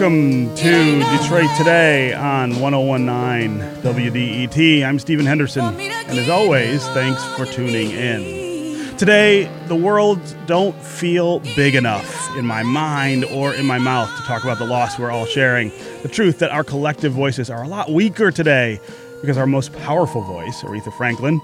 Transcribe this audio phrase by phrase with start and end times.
[0.00, 4.82] Welcome to Detroit Today on 1019 WDET.
[4.82, 8.96] I'm Stephen Henderson, and as always, thanks for tuning in.
[8.96, 14.22] Today, the world don't feel big enough in my mind or in my mouth to
[14.22, 15.70] talk about the loss we're all sharing.
[16.00, 18.80] The truth that our collective voices are a lot weaker today
[19.20, 21.42] because our most powerful voice, Aretha Franklin,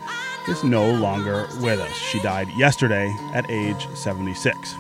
[0.49, 1.93] is no longer with us.
[1.93, 4.77] She died yesterday at age 76.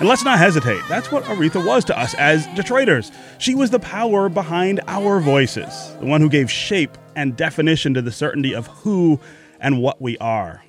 [0.00, 0.82] And let's not hesitate.
[0.88, 3.12] That's what Aretha was to us as Detroiters.
[3.38, 8.02] She was the power behind our voices, the one who gave shape and definition to
[8.02, 9.20] the certainty of who
[9.60, 10.64] and what we are.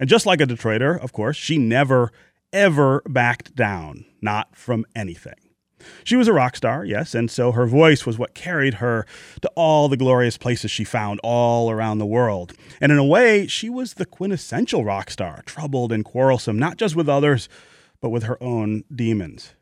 [0.00, 2.12] And just like a Detroiter, of course, she never,
[2.52, 5.34] ever backed down, not from anything.
[6.02, 9.06] She was a rock star, yes, and so her voice was what carried her
[9.42, 12.52] to all the glorious places she found all around the world.
[12.80, 16.96] And in a way, she was the quintessential rock star, troubled and quarrelsome, not just
[16.96, 17.48] with others,
[18.00, 19.54] but with her own demons.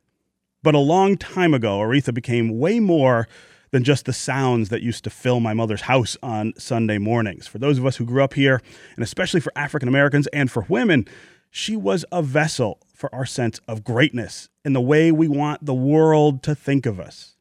[0.63, 3.29] But a long time ago, Aretha became way more
[3.71, 7.47] than just the sounds that used to fill my mother's house on Sunday mornings.
[7.47, 8.61] For those of us who grew up here,
[8.95, 11.07] and especially for African Americans and for women,
[11.51, 15.75] she was a vessel for our sense of greatness in the way we want the
[15.75, 17.37] world to think of us.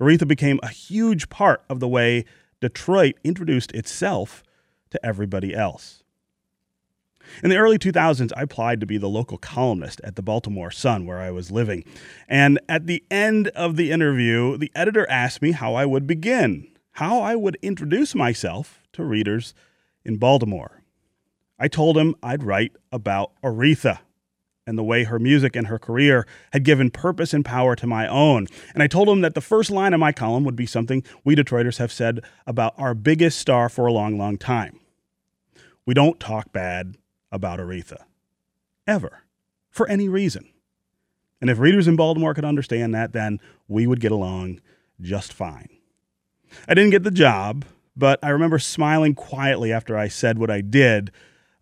[0.00, 2.24] Aretha became a huge part of the way
[2.60, 4.42] Detroit introduced itself
[4.90, 6.01] to everybody else.
[7.42, 11.06] In the early 2000s, I applied to be the local columnist at the Baltimore Sun,
[11.06, 11.84] where I was living.
[12.28, 16.68] And at the end of the interview, the editor asked me how I would begin,
[16.92, 19.54] how I would introduce myself to readers
[20.04, 20.82] in Baltimore.
[21.58, 24.00] I told him I'd write about Aretha
[24.66, 28.06] and the way her music and her career had given purpose and power to my
[28.06, 28.46] own.
[28.74, 31.34] And I told him that the first line of my column would be something we
[31.34, 34.78] Detroiters have said about our biggest star for a long, long time.
[35.84, 36.96] We don't talk bad
[37.32, 38.04] about Aretha.
[38.86, 39.24] Ever.
[39.70, 40.48] For any reason.
[41.40, 44.60] And if readers in Baltimore could understand that, then we would get along
[45.00, 45.68] just fine.
[46.68, 47.64] I didn't get the job,
[47.96, 51.10] but I remember smiling quietly after I said what I did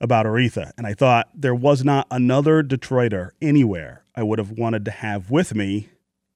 [0.01, 0.73] about Aretha.
[0.77, 5.31] And I thought there was not another Detroiter anywhere I would have wanted to have
[5.31, 5.89] with me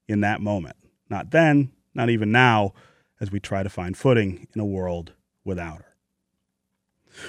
[0.07, 0.77] in that moment.
[1.09, 2.73] Not then, not even now,
[3.19, 5.13] as we try to find footing in a world
[5.43, 5.84] without her.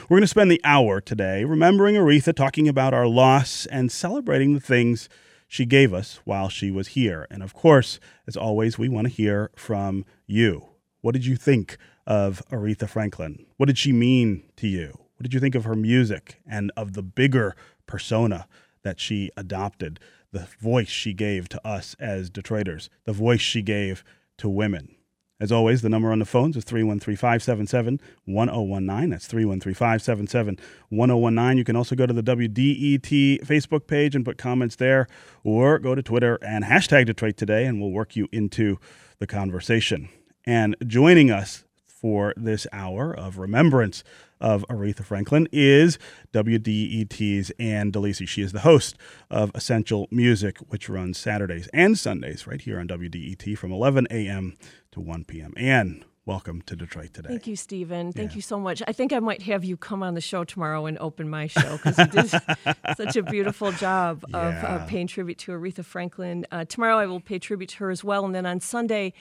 [0.09, 4.55] We're going to spend the hour today remembering Aretha, talking about our loss, and celebrating
[4.55, 5.09] the things
[5.49, 7.27] she gave us while she was here.
[7.31, 10.71] And of course, as always, we want to hear from you.
[11.03, 13.47] What did you think of Aretha Franklin?
[13.57, 14.89] What did she mean to you?
[14.89, 17.55] What did you think of her music and of the bigger
[17.87, 18.49] persona
[18.83, 20.01] that she adopted?
[20.33, 24.03] The voice she gave to us as Detroiters, the voice she gave
[24.39, 24.96] to women.
[25.39, 29.11] As always, the number on the phones is 313 577 1019.
[29.11, 30.59] That's 313 577
[30.89, 31.59] 1019.
[31.59, 35.07] You can also go to the WDET Facebook page and put comments there,
[35.45, 38.79] or go to Twitter and hashtag Detroit Today, and we'll work you into
[39.19, 40.09] the conversation.
[40.47, 44.05] And joining us for this hour of remembrance
[44.41, 45.99] of Aretha Franklin is
[46.33, 48.27] WDET's Ann DeLisi.
[48.29, 48.97] She is the host
[49.31, 54.57] of Essential Music, which runs Saturdays and Sundays right here on WDET from 11 a.m.
[54.93, 55.53] to 1 p.m.
[55.57, 57.29] Ann, welcome to Detroit today.
[57.29, 58.13] Thank you, Stephen.
[58.13, 58.37] Thank yeah.
[58.37, 58.83] you so much.
[58.87, 61.79] I think I might have you come on the show tomorrow and open my show
[61.79, 62.31] because you did
[62.97, 64.49] such a beautiful job yeah.
[64.49, 66.47] of uh, paying tribute to Aretha Franklin.
[66.51, 68.25] Uh, tomorrow I will pay tribute to her as well.
[68.25, 69.13] And then on Sunday,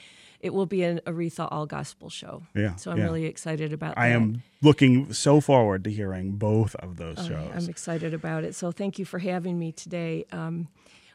[0.46, 2.44] it will be an Aretha all gospel show.
[2.54, 2.76] Yeah.
[2.76, 3.04] So I'm yeah.
[3.04, 4.00] really excited about that.
[4.00, 4.14] I that.
[4.14, 7.50] am looking so forward to hearing both of those oh, shows.
[7.54, 8.54] I'm excited about it.
[8.54, 10.24] So thank you for having me today.
[10.30, 10.68] Um,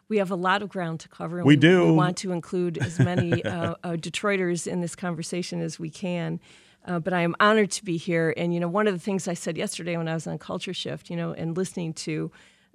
[0.10, 1.38] we have a lot of ground to cover.
[1.38, 1.86] We, we do.
[1.86, 6.42] We want to include as many uh, uh, Detroiters in this conversation as we can.
[6.86, 8.34] Uh, but I am honored to be here.
[8.36, 10.74] And, you know, one of the things I said yesterday when I was on Culture
[10.74, 12.32] Shift, you know, and listening to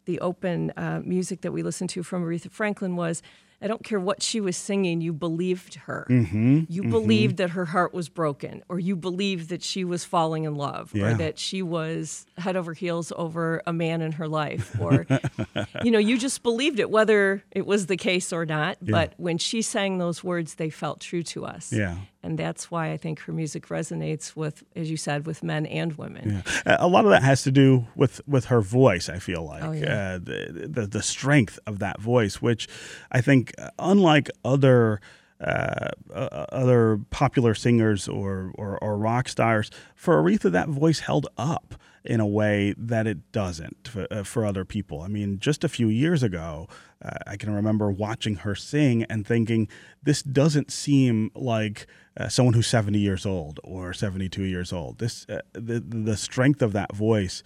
[0.07, 3.23] the open uh, music that we listened to from Aretha Franklin was
[3.61, 6.07] I don't care what she was singing, you believed her.
[6.11, 6.91] Mm-hmm, you mm-hmm.
[6.91, 10.93] believed that her heart was broken, or you believed that she was falling in love,
[10.95, 11.07] yeah.
[11.07, 15.07] or that she was head over heels over a man in her life, or,
[15.85, 18.77] you know, you just believed it, whether it was the case or not.
[18.83, 18.93] Yeah.
[18.93, 21.73] But when she sang those words, they felt true to us.
[21.73, 21.97] Yeah.
[22.27, 25.97] And that's why I think her music resonates with, as you said, with men and
[25.97, 26.43] women.
[26.67, 26.77] Yeah.
[26.81, 29.63] A lot of that has to do with, with her voice, I feel like.
[29.63, 30.15] Oh, yeah.
[30.15, 32.69] uh, the, the, the strength of that voice, which
[33.13, 35.01] I think, unlike other
[35.41, 41.75] uh, other popular singers or, or, or rock stars, for Aretha, that voice held up
[42.07, 45.03] in a way that it doesn't for, uh, for other people.
[45.03, 46.69] I mean, just a few years ago,
[47.05, 49.69] uh, I can remember watching her sing and thinking,
[50.03, 51.87] this doesn't seem like
[52.17, 54.99] uh, someone who's 70 years old or 72 years old.
[54.99, 57.43] This uh, the the strength of that voice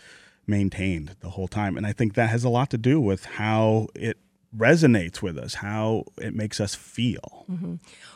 [0.47, 3.89] maintained the whole time, and I think that has a lot to do with how
[3.95, 4.19] it
[4.57, 7.47] resonates with us, how it makes us feel.
[7.51, 7.75] Mm-hmm.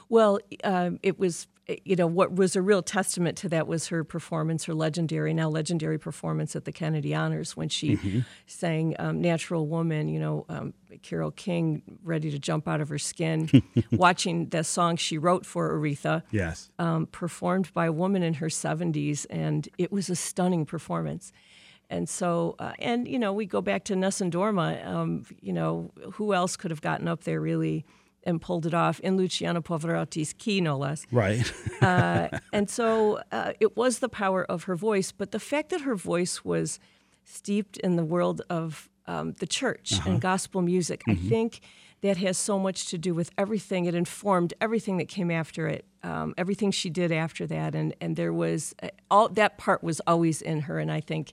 [0.08, 1.46] Well, um, it was
[1.84, 5.48] you know what was a real testament to that was her performance, her legendary now
[5.48, 8.20] legendary performance at the Kennedy Honors when she mm-hmm.
[8.46, 12.98] sang um, "Natural Woman." You know, um, Carole King ready to jump out of her
[12.98, 13.48] skin,
[13.92, 16.22] watching the song she wrote for Aretha.
[16.31, 21.32] Yes, um, performed by a woman in her seventies, and it was a stunning performance.
[21.90, 24.86] And so, uh, and you know, we go back to Nessun Dorma.
[24.86, 27.84] Um, you know, who else could have gotten up there really?
[28.26, 31.06] and pulled it off in Luciano Pavarotti's key, no less.
[31.12, 31.52] Right.
[31.82, 35.82] uh, and so uh, it was the power of her voice, but the fact that
[35.82, 36.81] her voice was
[37.25, 40.10] steeped in the world of um, the church uh-huh.
[40.10, 41.26] and gospel music, mm-hmm.
[41.26, 41.60] I think
[42.00, 43.86] that has so much to do with everything.
[43.86, 48.14] It informed everything that came after it, um, everything she did after that, and and
[48.14, 51.32] there was uh, all that part was always in her, and I think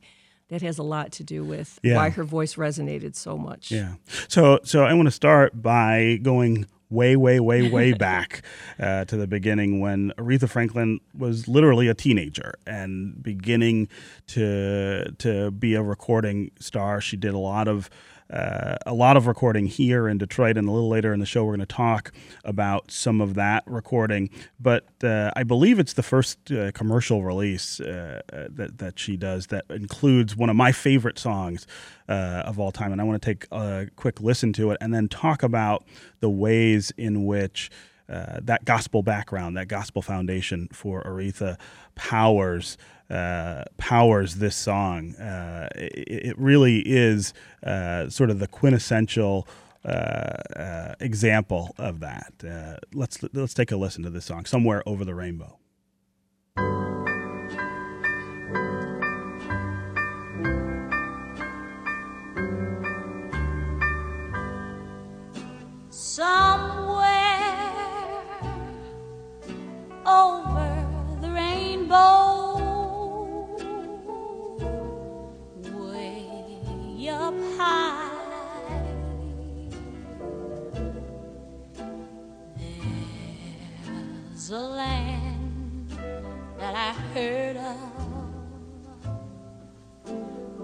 [0.51, 1.95] that has a lot to do with yeah.
[1.95, 3.71] why her voice resonated so much.
[3.71, 3.94] Yeah.
[4.27, 8.44] So so I want to start by going way, way, way, way back
[8.77, 13.88] uh, to the beginning when Aretha Franklin was literally a teenager and beginning
[14.27, 17.00] to to be a recording star.
[17.00, 17.89] She did a lot of
[18.31, 21.44] uh, a lot of recording here in Detroit, and a little later in the show,
[21.44, 22.12] we're going to talk
[22.45, 24.30] about some of that recording.
[24.60, 29.18] But uh, I believe it's the first uh, commercial release uh, uh, that that she
[29.18, 31.68] does that includes one of my favorite songs
[32.07, 35.07] of all time, and I want to take a quick listen to it and then
[35.07, 35.86] talk about
[36.19, 37.69] the ways in which.
[38.07, 41.57] that gospel background, that gospel foundation for Aretha
[41.95, 42.77] powers
[43.12, 45.16] uh, powers this song.
[45.16, 49.48] Uh, it, it, really is uh, sort of the quintessential
[49.84, 52.34] uh, uh, example of that.
[52.48, 55.58] Uh, let's let's take a listen to this song, "Somewhere Over the Rainbow."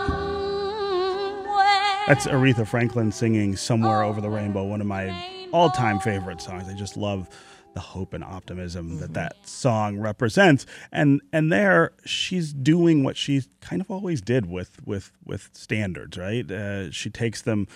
[2.08, 6.68] That's Aretha Franklin singing Somewhere Over the Rainbow, one of my all time favorite songs.
[6.68, 7.30] I just love
[7.76, 9.00] the hope and optimism mm-hmm.
[9.00, 14.50] that that song represents and and there she's doing what she kind of always did
[14.50, 17.68] with with with standards right uh, she takes them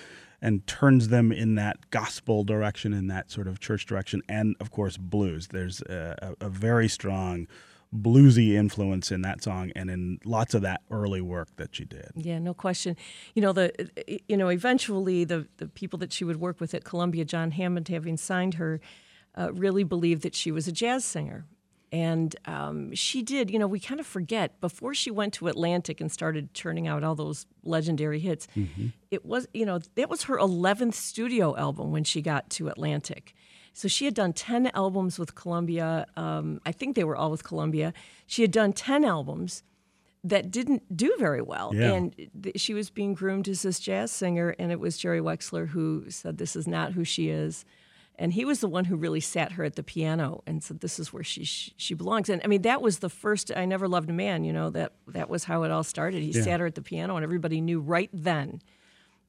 [0.42, 4.72] and turns them in that gospel direction, in that sort of church direction, and of
[4.72, 5.48] course blues.
[5.48, 7.48] There's a, a, very strong
[7.94, 12.12] bluesy influence in that song and in lots of that early work that she did.
[12.16, 12.96] Yeah, no question.
[13.34, 13.72] You know the
[14.28, 17.88] you know eventually the the people that she would work with at Columbia, John Hammond,
[17.88, 18.80] having signed her,
[19.40, 21.46] uh, really believed that she was a jazz singer,
[21.92, 26.00] and um, she did, you know, we kind of forget before she went to Atlantic
[26.00, 28.88] and started churning out all those legendary hits, mm-hmm.
[29.10, 33.34] it was, you know, that was her 11th studio album when she got to Atlantic.
[33.74, 36.06] So she had done 10 albums with Columbia.
[36.16, 37.94] Um, I think they were all with Columbia.
[38.28, 39.64] She had done 10 albums
[40.24, 41.72] that didn't do very well.
[41.74, 41.94] Yeah.
[41.94, 45.70] And th- she was being groomed as this jazz singer, and it was Jerry Wexler
[45.70, 47.64] who said, This is not who she is
[48.20, 51.00] and he was the one who really sat her at the piano and said this
[51.00, 52.30] is where she she belongs.
[52.30, 54.94] And i mean that was the first i never loved a man you know that
[55.08, 56.22] that was how it all started.
[56.22, 56.44] He yeah.
[56.44, 58.62] sat her at the piano and everybody knew right then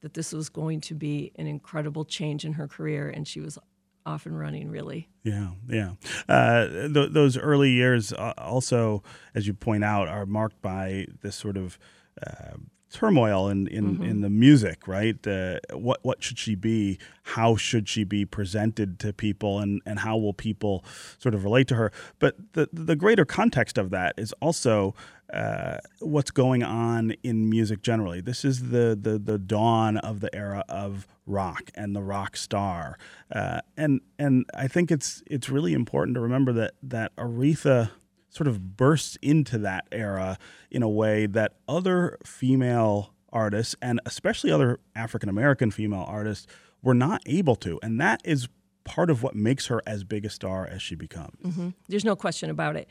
[0.01, 3.57] that this was going to be an incredible change in her career and she was
[4.05, 5.07] off and running really.
[5.23, 5.93] Yeah yeah.
[6.27, 11.35] Uh, th- those early years uh, also as you point out are marked by this
[11.35, 11.79] sort of
[12.25, 12.57] uh,
[12.91, 14.03] turmoil in in, mm-hmm.
[14.03, 15.25] in the music, right?
[15.25, 16.99] Uh, what what should she be?
[17.23, 20.83] How should she be presented to people, and and how will people
[21.17, 21.91] sort of relate to her?
[22.19, 24.93] But the the greater context of that is also
[25.33, 28.21] uh, what's going on in music generally.
[28.21, 32.97] This is the the the dawn of the era of rock and the rock star,
[33.31, 37.91] uh, and and I think it's it's really important to remember that that Aretha
[38.31, 40.39] sort of bursts into that era
[40.71, 46.47] in a way that other female artists and especially other African American female artists
[46.81, 47.79] were not able to.
[47.83, 48.47] And that is
[48.83, 51.37] part of what makes her as big a star as she becomes.
[51.43, 51.69] Mm-hmm.
[51.87, 52.87] There's no question about it.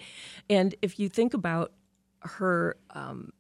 [0.49, 1.73] And if you think about
[2.21, 3.33] her, um,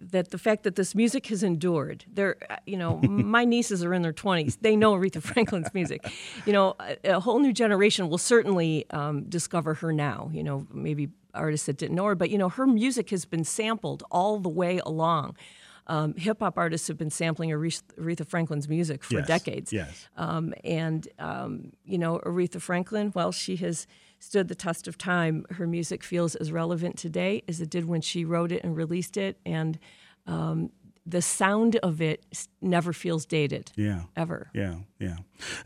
[0.00, 2.36] that the fact that this music has endured, there,
[2.66, 4.58] you know, my nieces are in their 20s.
[4.60, 6.10] They know Aretha Franklin's music.
[6.46, 10.30] You know, a, a whole new generation will certainly um, discover her now.
[10.32, 13.44] You know, maybe artists that didn't know her, but you know, her music has been
[13.44, 15.36] sampled all the way along.
[15.86, 19.72] Um, Hip hop artists have been sampling Aretha Franklin's music for Yes, decades.
[19.72, 20.08] yes.
[20.16, 23.86] Um, and, um, you know, Aretha Franklin, well, she has
[24.18, 25.44] stood the test of time.
[25.50, 29.18] Her music feels as relevant today as it did when she wrote it and released
[29.18, 29.38] it.
[29.44, 29.78] And
[30.26, 30.70] um,
[31.06, 32.24] the sound of it
[32.62, 34.04] never feels dated, Yeah.
[34.16, 34.48] ever.
[34.54, 35.16] Yeah, yeah.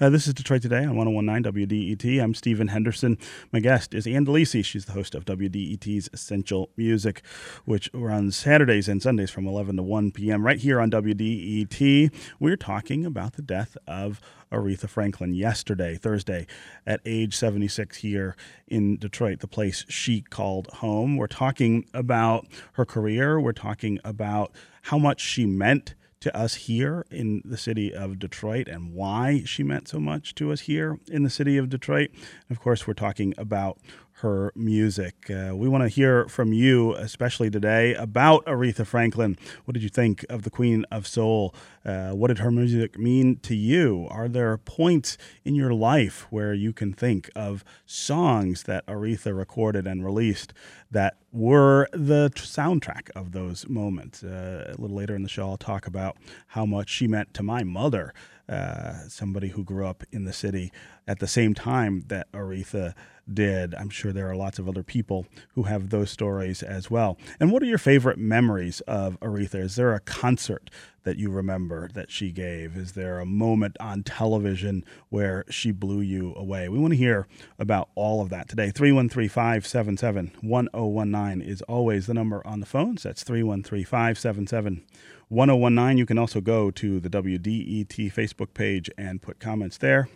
[0.00, 2.20] Uh, this is Detroit Today on 1019 WDET.
[2.20, 3.16] I'm Stephen Henderson.
[3.52, 4.64] My guest is Ann DeLisi.
[4.64, 7.22] She's the host of WDET's Essential Music,
[7.64, 10.44] which runs Saturdays and Sundays from 11 to 1 p.m.
[10.44, 12.12] right here on WDET.
[12.40, 14.20] We're talking about the death of
[14.52, 16.46] Aretha Franklin yesterday, Thursday,
[16.86, 18.36] at age 76 here
[18.66, 21.16] in Detroit, the place she called home.
[21.16, 23.40] We're talking about her career.
[23.40, 24.52] We're talking about
[24.82, 29.62] how much she meant to us here in the city of Detroit and why she
[29.62, 32.10] meant so much to us here in the city of Detroit.
[32.50, 33.78] Of course, we're talking about
[34.20, 35.30] her music.
[35.30, 39.38] Uh, we want to hear from you, especially today, about Aretha Franklin.
[39.64, 41.54] What did you think of the Queen of Soul?
[41.84, 44.08] Uh, what did her music mean to you?
[44.10, 49.86] Are there points in your life where you can think of songs that Aretha recorded
[49.86, 50.52] and released
[50.90, 54.24] that were the soundtrack of those moments?
[54.24, 56.16] Uh, a little later in the show, I'll talk about
[56.48, 58.12] how much she meant to my mother,
[58.48, 60.72] uh, somebody who grew up in the city
[61.06, 62.94] at the same time that Aretha
[63.32, 63.74] did.
[63.74, 67.18] I'm sure there are lots of other people who have those stories as well.
[67.38, 69.56] And what are your favorite memories of Aretha?
[69.56, 70.70] Is there a concert
[71.04, 72.76] that you remember that she gave?
[72.76, 76.68] Is there a moment on television where she blew you away?
[76.68, 77.26] We want to hear
[77.58, 78.70] about all of that today.
[78.70, 83.02] 313 577 1019 is always the number on the phones.
[83.02, 84.84] That's 313 577
[85.28, 85.98] 1019.
[85.98, 90.08] You can also go to the WDET Facebook page and put comments there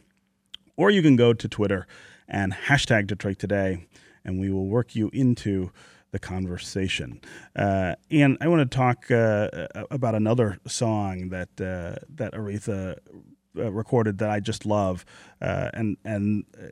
[0.77, 1.87] or you can go to Twitter
[2.29, 3.87] and hashtag Detroit Today,
[4.25, 5.71] and we will work you into
[6.11, 7.21] the conversation.
[7.57, 9.49] Uh, and I want to talk uh,
[9.91, 12.99] about another song that uh, that Aretha
[13.57, 15.05] uh, recorded that I just love,
[15.41, 16.67] uh, and and uh,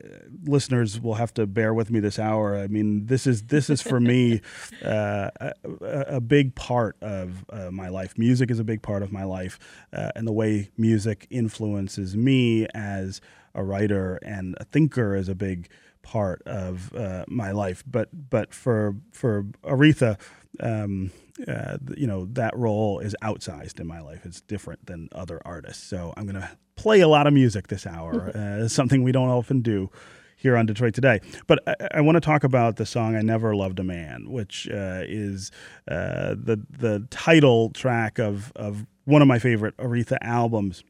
[0.45, 2.57] listeners will have to bear with me this hour.
[2.57, 4.41] I mean, this is this is for me
[4.85, 8.17] uh, a, a big part of uh, my life.
[8.17, 9.59] Music is a big part of my life,
[9.93, 13.21] uh, and the way music influences me as
[13.53, 15.69] a writer and a thinker is a big
[16.01, 17.83] part of uh, my life.
[17.85, 20.19] But but for for Aretha,
[20.59, 21.11] um,
[21.47, 24.25] uh, you know that role is outsized in my life.
[24.25, 25.83] It's different than other artists.
[25.83, 28.31] So I'm gonna play a lot of music this hour.
[28.35, 29.89] uh, something we don't often do.
[30.37, 33.55] Here on Detroit Today, but I, I want to talk about the song "I Never
[33.55, 35.51] Loved a Man," which uh, is
[35.87, 40.83] uh, the the title track of of one of my favorite Aretha albums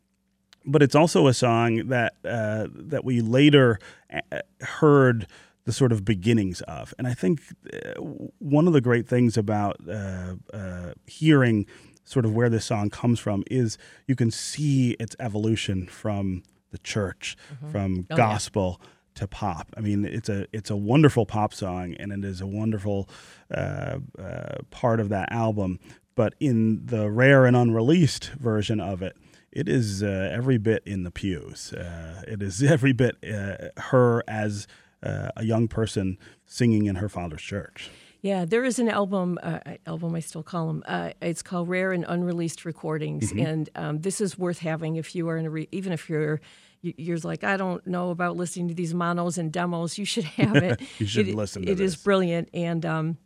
[0.66, 3.80] but it's also a song that uh, that we later
[4.14, 5.28] uh, heard
[5.66, 6.94] the sort of beginnings of.
[6.98, 8.00] And I think uh,
[8.40, 11.66] one of the great things about uh, uh, hearing
[12.04, 13.78] sort of where this song comes from is
[14.08, 17.36] you can see its evolution from the church,
[17.72, 18.18] from Oh, yeah.
[18.18, 18.82] gospel
[19.16, 19.68] to pop.
[19.76, 23.10] I mean, it's a it's a wonderful pop song, and it is a wonderful
[23.54, 25.80] uh, uh, part of that album.
[26.16, 29.16] But in the rare and unreleased version of it,
[29.52, 31.74] it is uh, every bit in the pews.
[31.74, 34.66] Uh, it is every bit uh, her as
[35.04, 37.90] uh, a young person singing in her father's church.
[38.22, 39.40] Yeah, there is an album.
[39.42, 40.84] Uh, album I still call them.
[40.86, 45.28] Uh, it's called Rare and Unreleased Recordings, and um, this is worth having if you
[45.30, 46.40] are in a re- even if you're
[46.82, 49.98] you- you're like I don't know about listening to these monos and demos.
[49.98, 50.82] You should have it.
[51.00, 51.80] You should It- listen to it.
[51.80, 53.18] It is brilliant, and um,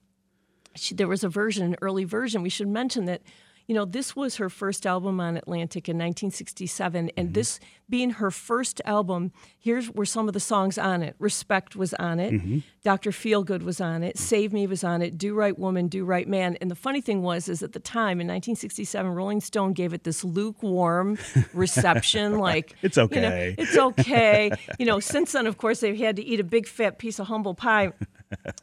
[0.75, 2.41] she, there was a version, an early version.
[2.41, 3.21] We should mention that.
[3.67, 7.33] You know, this was her first album on Atlantic in 1967, and mm-hmm.
[7.33, 11.15] this being her first album, here's were some of the songs on it.
[11.19, 12.33] Respect was on it.
[12.33, 12.59] Mm-hmm.
[12.83, 13.11] Dr.
[13.11, 14.17] Feelgood was on it.
[14.17, 15.17] Save Me was on it.
[15.17, 16.57] Do Right Woman, Do Right Man.
[16.61, 20.03] And the funny thing was, is at the time in 1967, Rolling Stone gave it
[20.03, 21.17] this lukewarm
[21.53, 23.55] reception, like It's okay, you know, okay.
[23.57, 24.51] it's okay.
[24.79, 27.27] You know, since then, of course, they've had to eat a big fat piece of
[27.27, 27.93] humble pie,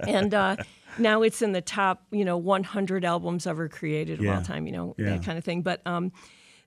[0.00, 0.56] and uh,
[0.98, 4.36] now it's in the top, you know, 100 albums ever created of Yeah.
[4.36, 4.66] all time.
[4.66, 5.10] You know, Yeah.
[5.10, 5.62] that kind of thing.
[5.62, 6.12] But um,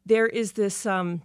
[0.05, 0.85] there is this.
[0.85, 1.21] Um,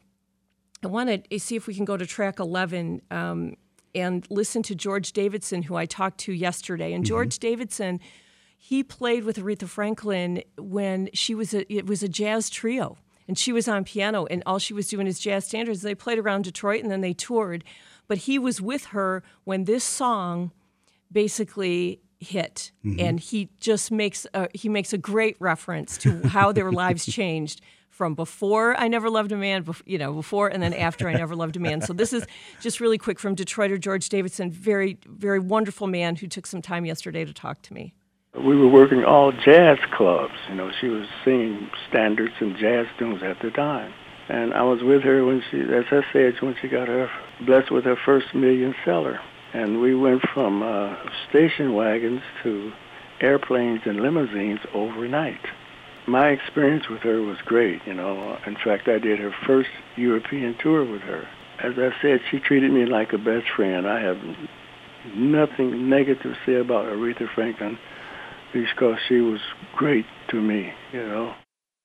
[0.83, 3.03] I want to see if we can go to track 11.
[3.11, 3.57] Um,
[3.93, 6.93] and listen to George Davidson, who I talked to yesterday.
[6.93, 7.99] And George Davidson,
[8.57, 13.37] he played with Aretha Franklin when she was a, it was a jazz trio, and
[13.37, 15.83] she was on piano, and all she was doing is jazz standards.
[15.83, 17.65] They played around Detroit, and then they toured.
[18.07, 20.53] But he was with her when this song
[21.12, 23.00] basically hit mm-hmm.
[23.00, 27.61] and he just makes a, he makes a great reference to how their lives changed
[27.88, 31.35] from before I never loved a man, you know, before and then after I never
[31.35, 31.81] loved a man.
[31.81, 32.25] So this is
[32.61, 36.85] just really quick from Detroiter George Davidson, very very wonderful man who took some time
[36.85, 37.95] yesterday to talk to me.
[38.35, 40.35] We were working all jazz clubs.
[40.49, 43.93] You know, she was singing standards and jazz tunes at the time.
[44.29, 47.11] And I was with her when she, as I said, when she got her
[47.45, 49.19] blessed with her first million seller.
[49.52, 50.97] And we went from uh,
[51.28, 52.73] station wagons to
[53.21, 55.40] airplanes and limousines overnight.
[56.07, 58.38] My experience with her was great, you know.
[58.47, 61.28] In fact, I did her first European tour with her.
[61.62, 63.87] As I said, she treated me like a best friend.
[63.87, 64.19] I have
[65.14, 67.78] nothing negative to say about Aretha Franklin
[68.52, 69.40] because she was
[69.76, 71.35] great to me, you know.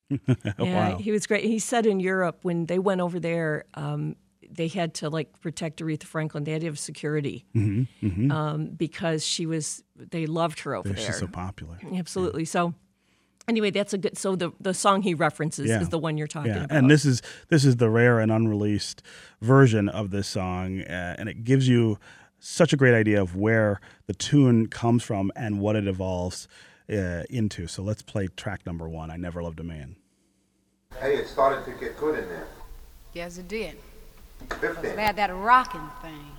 [0.59, 0.97] Yeah, wow.
[0.97, 1.43] he was great.
[1.43, 4.15] He said in Europe when they went over there, um,
[4.55, 6.43] they had to like protect Aretha Franklin.
[6.43, 9.83] They had to have security Um, because she was.
[9.95, 11.13] They loved her over She's there.
[11.13, 11.77] so popular.
[11.93, 12.45] Absolutely.
[12.45, 12.73] So
[13.47, 14.17] anyway, that's a good.
[14.17, 15.81] So the the song he references Yeah.
[15.81, 16.77] is the one you're talking Yeah, about.
[16.77, 19.01] and this is this is the rare and unreleased
[19.41, 21.97] version of this song, uh, and it gives you
[22.39, 26.47] such a great idea of where the tune comes from and what it evolves
[26.89, 27.65] uh, into.
[27.67, 29.09] So let's play track number one.
[29.09, 29.95] I never loved a man.
[31.01, 32.47] Hey, it started to get good in there.
[33.13, 33.77] Yes, it did.
[34.49, 34.85] 15.
[34.85, 36.31] It had that rocking thing.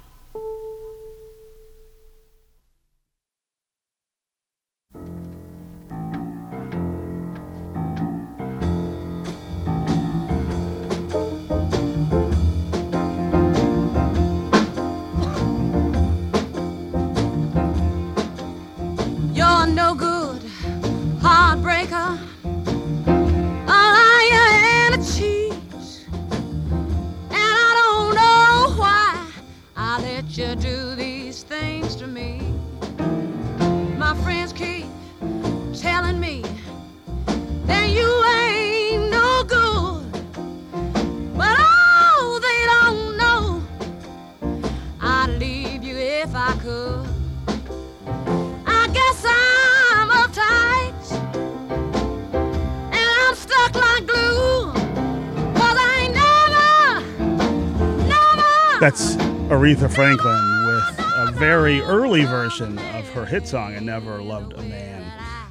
[19.35, 20.16] You're no good,
[30.39, 32.41] you do these things to me.
[33.97, 34.85] My friends keep
[35.73, 36.43] telling me
[37.65, 38.09] that you
[38.41, 40.05] ain't no good.
[41.39, 43.63] But oh, they don't know
[45.01, 47.07] I'd leave you if I could.
[48.67, 50.11] I guess I'm
[52.93, 54.73] and I'm stuck like glue.
[58.79, 59.17] That's
[59.49, 64.63] Aretha Franklin with a very early version of her hit song, I Never Loved a
[64.63, 65.03] Man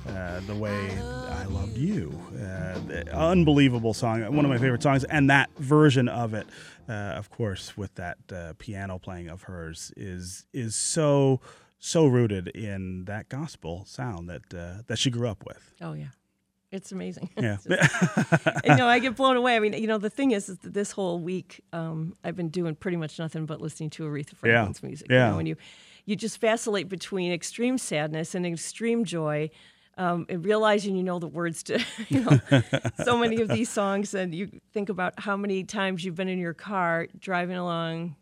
[0.09, 2.19] uh, the Way I Loved You.
[2.37, 5.05] Uh, unbelievable song, one of my favorite songs.
[5.05, 6.45] And that version of it,
[6.89, 11.39] uh, of course, with that uh, piano playing of hers, is is so
[11.79, 15.71] so rooted in that gospel sound that uh, that she grew up with.
[15.81, 16.09] oh yeah,
[16.75, 17.29] it's amazing.
[17.41, 17.57] Yeah.
[18.63, 19.55] you know, I get blown away.
[19.55, 22.49] I mean, you know, the thing is, is that this whole week, um, I've been
[22.49, 25.07] doing pretty much nothing but listening to Aretha Franklin's music.
[25.09, 25.27] Yeah.
[25.27, 25.55] You know, and you,
[26.05, 29.49] you just vacillate between extreme sadness and extreme joy,
[29.97, 32.61] um, and realizing you know the words to, you know,
[33.03, 36.39] so many of these songs, and you think about how many times you've been in
[36.39, 38.15] your car driving along.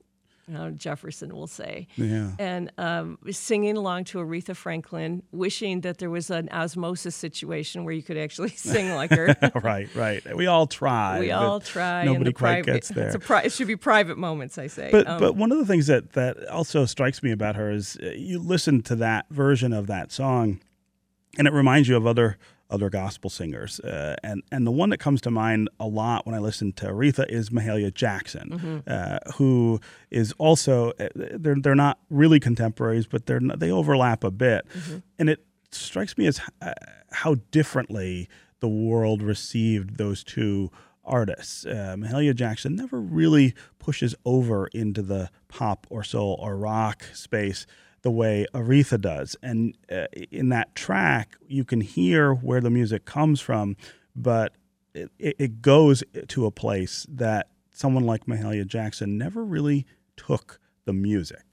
[0.45, 2.31] Know, Jefferson will say, Yeah.
[2.37, 7.93] and um, singing along to Aretha Franklin, wishing that there was an osmosis situation where
[7.93, 9.33] you could actually sing like her.
[9.63, 10.35] right, right.
[10.35, 11.19] We all try.
[11.21, 12.03] We all try.
[12.03, 13.05] Nobody quite private, gets there.
[13.05, 14.89] It's a pri- it should be private moments, I say.
[14.91, 17.97] But Um, but one of the things that that also strikes me about her is
[18.03, 20.59] uh, you listen to that version of that song,
[21.37, 22.37] and it reminds you of other
[22.73, 23.79] other gospel singers.
[23.79, 26.85] Uh, and and the one that comes to mind a lot when I listen to
[26.87, 28.77] Aretha is Mahalia Jackson, Mm-hmm.
[28.87, 29.79] uh, who
[30.11, 34.65] is also uh, they're they're not really contemporaries, but they're not, they overlap a bit,
[34.77, 34.97] Mm-hmm.
[35.19, 35.39] and it
[35.71, 36.73] strikes me as uh,
[37.11, 38.27] how differently
[38.59, 40.69] the world received those two
[41.05, 41.65] artists.
[41.65, 47.65] Uh, Mahalia Jackson never really pushes over into the pop or soul or rock space
[48.03, 49.35] the way Aretha does.
[49.41, 53.75] And uh, in that track, you can hear where the music comes from,
[54.15, 54.53] but
[54.93, 59.85] it, it it goes to a place that someone like Mahalia Jackson never really
[60.15, 61.43] took the music.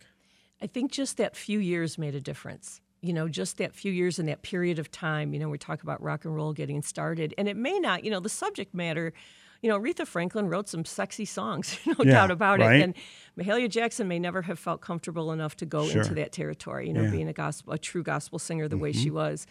[0.61, 2.81] I think just that few years made a difference.
[3.01, 5.33] You know, just that few years in that period of time.
[5.33, 8.05] You know, we talk about rock and roll getting started, and it may not.
[8.05, 9.15] You know, the subject matter.
[9.63, 12.77] You know, Aretha Franklin wrote some sexy songs, no Yeah, doubt about right.
[12.81, 12.83] it.
[12.83, 12.95] And
[13.39, 16.03] Mahalia Jackson may never have felt comfortable enough to go Sure.
[16.03, 16.87] into that territory.
[16.89, 17.07] You know, Yeah.
[17.09, 17.17] Mm-hmm.
[17.17, 19.47] being a gospel, a true gospel singer, the way she was.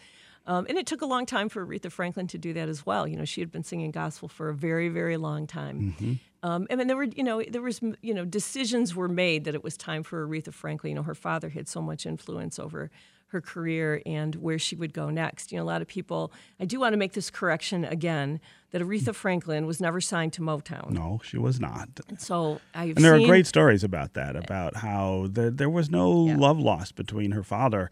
[0.46, 3.06] Um, and it took a long time for Aretha Franklin to do that as well.
[3.06, 5.94] You know, she had been singing gospel for a very, very long time.
[6.00, 6.12] Mm-hmm.
[6.42, 9.54] Um, and then there were, you know, there was, you know, decisions were made that
[9.54, 10.90] it was time for Aretha Franklin.
[10.92, 12.90] You know, her father had so much influence over
[13.26, 15.52] her career and where she would go next.
[15.52, 16.32] You know, a lot of people.
[16.58, 18.40] I do want to make this correction again
[18.72, 20.90] that Aretha Franklin was never signed to Motown.
[20.90, 21.88] No, she was not.
[22.18, 25.90] So I've And there seen, are great stories about that, about how there, there was
[25.90, 26.36] no Yeah.
[26.36, 27.90] love lost between her father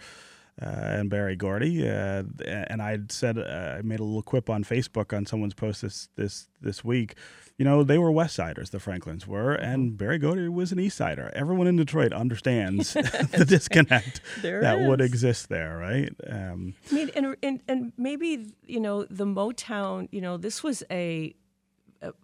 [0.58, 1.88] and Berry Gordy.
[1.88, 5.82] Uh, and I said, uh, I made a little quip on Facebook on someone's post
[5.82, 7.14] this this this week.
[7.58, 10.96] You know, they were West Siders, the Franklins were, and Berry Gordy was an East
[10.96, 11.32] Sider.
[11.34, 12.92] Everyone in Detroit understands
[13.32, 16.12] the disconnect that would exist there, right?
[16.28, 20.08] Um, I mean, and, and and maybe you know the Motown.
[20.12, 21.34] You know, this was a,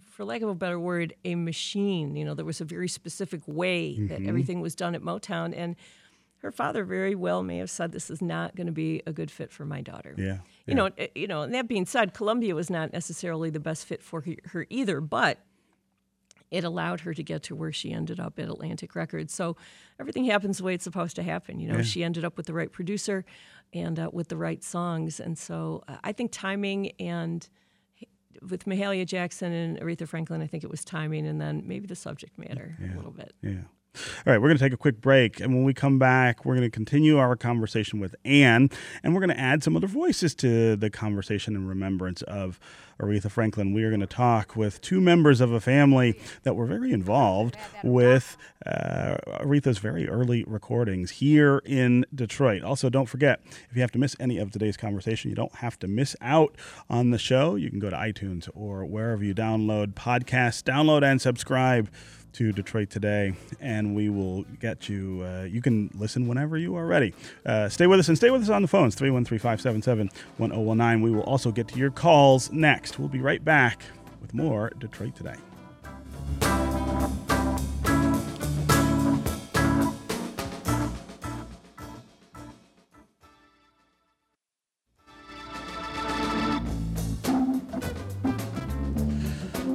[0.03, 2.15] for lack of a better word, a machine.
[2.15, 4.29] You know, there was a very specific way that Mm-hmm.
[4.29, 5.75] everything was done at Motown, and
[6.45, 9.31] her father very well may have said, "This is not going to be a good
[9.31, 10.39] fit for my daughter." yeah.
[10.67, 11.43] You know, eh, you know.
[11.43, 15.01] And that being said, Columbia was not necessarily the best fit for her- her either,
[15.01, 15.39] but
[16.51, 19.35] it allowed her to get to where she ended up at Atlantic Records.
[19.35, 19.57] So
[19.99, 21.59] everything happens the way it's supposed to happen.
[21.59, 23.25] You know, she ended up with the right producer
[23.73, 25.19] and uh, with the right songs.
[25.19, 27.49] And so uh, I think timing and
[28.43, 31.97] with Mahalia Jackson and Aretha Franklin, I think it was timing and then maybe the
[31.97, 33.33] subject matter a little bit.
[33.43, 33.63] Yeah.
[33.95, 35.41] All right, we're going to take a quick break.
[35.41, 38.71] And when we come back, we're going to continue our conversation with Ann,
[39.03, 42.59] and we're going to add some other voices to the conversation in remembrance of
[43.01, 43.73] Aretha Franklin.
[43.73, 47.57] We are going to talk with two members of a family that were very involved
[47.83, 52.63] with uh, Aretha's very early recordings here in Detroit.
[52.63, 55.79] Also, don't forget, if you have to miss any of today's conversation, you don't have
[55.81, 56.55] to miss out
[56.89, 57.57] on the show.
[57.57, 61.91] You can go to iTunes or wherever you download podcasts, download and subscribe
[62.35, 65.23] to Detroit Today, and we will get you.
[65.25, 67.15] Uh, you can listen whenever you are ready.
[67.47, 71.03] Uh, stay with us and stay with us on the phones 313 577 1019.
[71.03, 72.99] We will also get to your calls next.
[72.99, 73.83] We'll be right back
[74.21, 75.37] with more Detroit Today.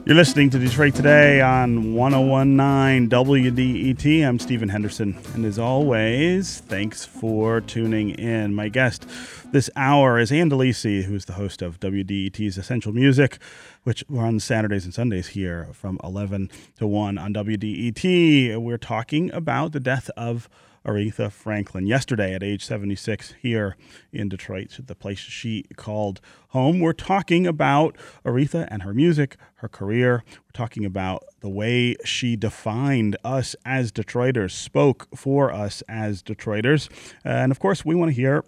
[0.09, 4.27] You're listening to Detroit Today on 1019 WDET.
[4.27, 5.15] I'm Stephen Henderson.
[5.35, 8.55] And as always, thanks for tuning in.
[8.55, 9.05] My guest
[9.51, 13.37] this hour is Ann DeLisi, who's the host of WDET's Essential Music,
[13.83, 18.57] which runs Saturdays and Sundays here from 11 to 1 on WDET.
[18.57, 20.49] We're talking about the death of
[20.85, 23.75] Aretha Franklin yesterday at age 76 here
[24.11, 26.79] in Detroit, the place she called home.
[26.79, 30.23] We're talking about Aretha and her music, her career.
[30.27, 36.89] We're talking about the way she defined us as Detroiters, spoke for us as Detroiters.
[37.23, 38.43] and of course, we want to hear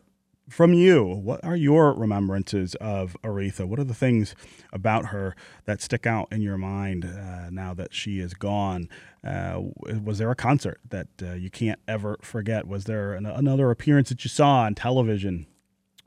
[0.52, 3.66] from you, what are your remembrances of Aretha?
[3.66, 4.36] What are the things
[4.74, 5.36] about her
[5.66, 8.90] that stick out in your mind uh, now that she is gone?
[9.24, 9.62] Uh,
[10.04, 12.68] was there a concert that uh, you can't ever forget?
[12.68, 15.48] Was there an, another appearance that you saw on television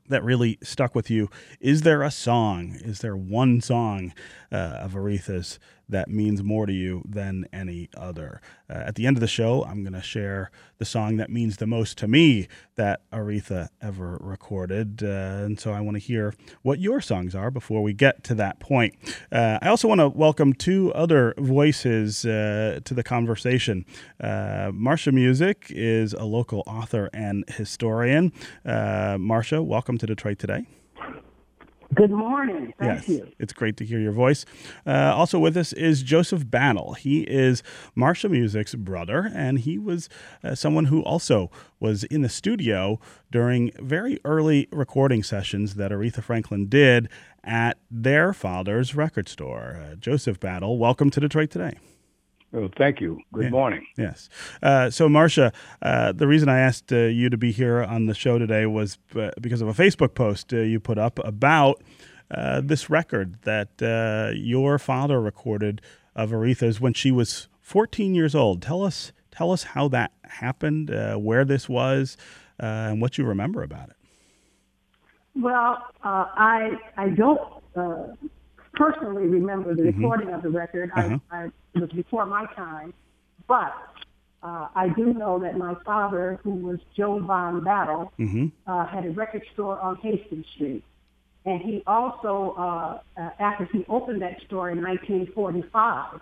[0.09, 1.29] that really stuck with you?
[1.59, 2.77] Is there a song?
[2.81, 4.13] Is there one song
[4.51, 8.41] uh, of Aretha's that means more to you than any other?
[8.69, 11.57] Uh, at the end of the show, I'm going to share the song that means
[11.57, 15.03] the most to me that Aretha ever recorded.
[15.03, 15.07] Uh,
[15.45, 18.59] and so I want to hear what your songs are before we get to that
[18.59, 18.95] point.
[19.31, 23.85] Uh, I also want to welcome two other voices uh, to the conversation.
[24.19, 28.33] Uh, Marsha Music is a local author and historian.
[28.65, 30.65] Uh, Marsha, welcome to Detroit today.
[31.93, 32.73] Good morning.
[32.79, 33.31] Thank yes, you.
[33.39, 34.45] it's great to hear your voice.
[34.85, 36.93] Uh, also with us is Joseph Battle.
[36.93, 37.61] He is
[37.95, 40.09] Marsha Music's brother, and he was
[40.43, 42.99] uh, someone who also was in the studio
[43.31, 47.07] during very early recording sessions that Aretha Franklin did
[47.43, 49.79] at their father's record store.
[49.79, 51.77] Uh, Joseph Battle, welcome to Detroit today.
[52.55, 53.19] Oh, thank you.
[53.33, 53.49] Good Yeah.
[53.49, 53.85] morning.
[53.97, 54.29] Yes.
[54.63, 58.13] Uh, so, Marsha, uh, the reason I asked uh, you to be here on the
[58.13, 61.83] show today was uh, because of a Facebook post uh, you put up about
[62.31, 65.81] uh, this record that uh, your father recorded
[66.15, 68.61] of Aretha's when she was 14 years old.
[68.61, 72.15] Tell us, tell us how that happened, uh, where this was,
[72.61, 73.95] uh, and what you remember about it.
[75.35, 77.41] Well, uh, I I don't
[77.75, 78.05] uh,
[78.75, 80.91] personally remember the recording of the record.
[80.95, 81.17] Uh-huh.
[81.31, 82.93] I, I, it was before my time,
[83.47, 83.73] but
[84.43, 88.47] uh, I do know that my father, who was Joe Von Battle, Mm-hmm.
[88.67, 90.83] uh, had a record store on Hastings Street.
[91.45, 96.19] And he also, uh, uh, after he opened that store in 1945,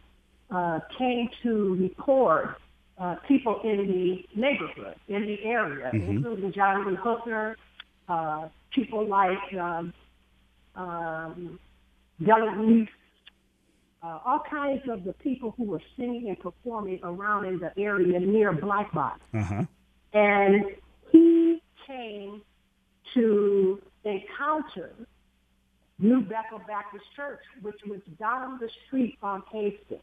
[0.52, 2.56] uh, came to record
[2.98, 7.56] uh, people in the neighborhood, in the area, including John Lee Hooker,
[8.08, 9.94] uh, people like um,
[10.76, 11.60] um,
[12.22, 12.86] Della
[14.04, 18.20] uh, all kinds of the people who were singing and performing around in the area
[18.20, 19.20] near Black Bottom.
[19.34, 19.64] Uh huh.
[20.14, 20.66] And
[21.12, 22.42] he came
[23.14, 24.94] to encounter
[26.00, 30.02] New Bethel Baptist Church, which was down the street on Hastings.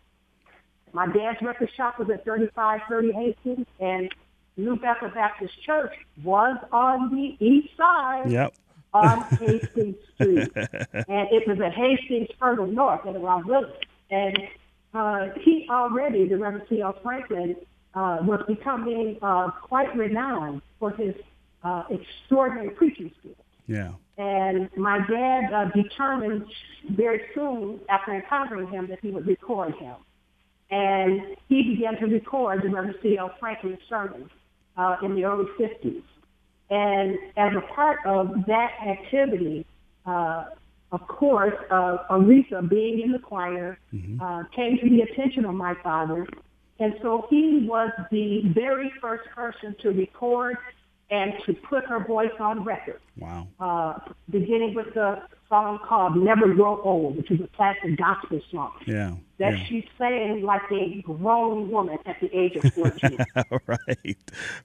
[0.93, 4.13] My dad's record shop was at 3530 Hastings, and
[4.57, 5.93] New Bethel Baptist Church
[6.25, 8.55] was on the east side Yep.
[8.93, 10.51] On Hastings Street.
[10.57, 13.71] and it was at Hastings further north at around Village.
[14.11, 14.39] And
[14.95, 16.99] uh, he already, the Reverend C.L.
[17.03, 17.57] Franklin,
[17.95, 21.15] uh, was becoming uh, quite renowned for his
[21.63, 23.37] uh, extraordinary preaching skills.
[23.67, 23.93] Yeah.
[24.19, 26.45] And my dad uh, determined
[26.91, 29.95] very soon after encountering him that he would record him.
[30.71, 33.35] And he began to record the Reverend C.L.
[33.41, 34.31] Franklin sermons
[34.77, 36.03] uh, in the early 50s.
[36.71, 39.67] And as a part of that activity,
[40.07, 40.47] uh,
[40.93, 43.79] of course, uh, Aretha, being in the choir,
[44.21, 46.27] uh, came to the attention of my father.
[46.79, 50.57] And so he was the very first person to record
[51.11, 53.49] and to put her voice on record Wow.
[53.59, 53.99] uh,
[54.31, 59.17] beginning with the song called Never Grow Old, which is a classic gospel song Yeah.
[59.39, 59.65] that yeah.
[59.65, 63.19] she sang like a grown woman at the age of 14.
[63.67, 64.17] right,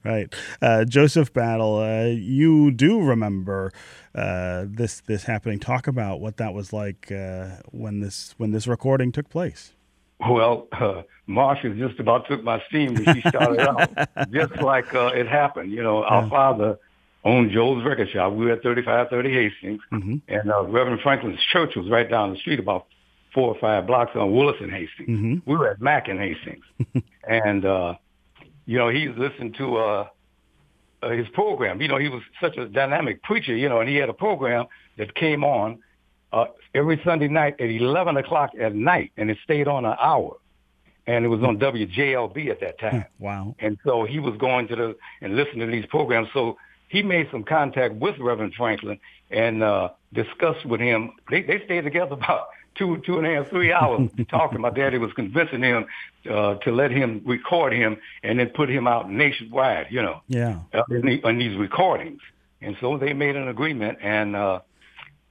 [0.05, 0.33] right.
[0.61, 3.73] Uh, Joseph Battle, uh, you do remember
[4.13, 5.59] uh, this this happening.
[5.59, 9.73] Talk about what that was like uh, when this when this recording took place.
[10.19, 15.11] Well, uh, Marsha just about took my steam when she started out, just like uh,
[15.13, 15.71] it happened.
[15.71, 16.77] You know, our father
[17.25, 18.31] owned Joe's Record Shop.
[18.33, 20.15] We were at 3530 Hastings, Mm-hmm.
[20.29, 22.85] and uh, Reverend Franklin's church was right down the street, about
[23.33, 25.09] four or five blocks on Willis and Hastings.
[25.09, 25.49] Mm-hmm.
[25.51, 26.63] We were at Mack and Hastings,
[27.27, 27.95] and uh,
[28.65, 30.07] you know, he listened to uh,
[31.03, 31.81] uh, his program.
[31.81, 33.55] You know, he was such a dynamic preacher.
[33.55, 34.65] You know, and he had a program
[34.97, 35.79] that came on
[36.31, 40.37] uh, every Sunday night at 11 o'clock at night, and it stayed on an hour.
[41.07, 43.05] And it was on WJLB at that time.
[43.19, 43.55] Wow.
[43.59, 46.27] And so he was going to the and listening to these programs.
[46.33, 46.57] So
[46.87, 48.99] he made some contact with Reverend Franklin
[49.31, 51.13] and uh, discussed with him.
[51.29, 54.61] They, they stayed together about two, two and a half, three hours talking.
[54.61, 55.85] My daddy was convincing him
[56.29, 60.59] uh, to let him record him and then put him out nationwide, you know, Yeah.
[60.73, 62.21] uh, in, the, in these recordings.
[62.61, 64.59] And so they made an agreement and uh,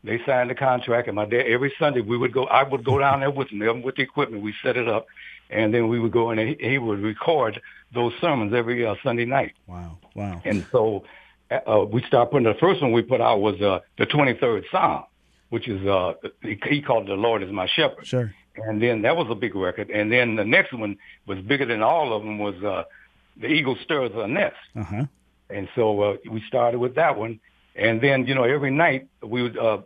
[0.03, 1.09] they signed the contract.
[1.09, 3.83] And my dad, every Sunday we would go, I would go down there with them
[3.83, 4.43] with the equipment.
[4.43, 5.07] We set it up.
[5.51, 7.61] And then we would go in and he, he would record
[7.93, 9.53] those sermons every uh, Sunday night.
[9.67, 9.99] Wow.
[10.15, 10.41] Wow.
[10.45, 11.05] And so
[11.51, 15.05] uh, we started putting the first one we put out was uh, the 23rd Psalm,
[15.51, 18.35] which is uh, he called "The Lord is My Shepherd." Sure.
[18.57, 19.91] And then that was a big record.
[19.91, 22.85] And then the next one was bigger than all of them was uh,
[23.41, 25.05] "The Eagle Stirs Her Nest." Uh huh.
[25.51, 27.41] And so uh, we started with that one.
[27.77, 29.79] And then you know every night we would uh,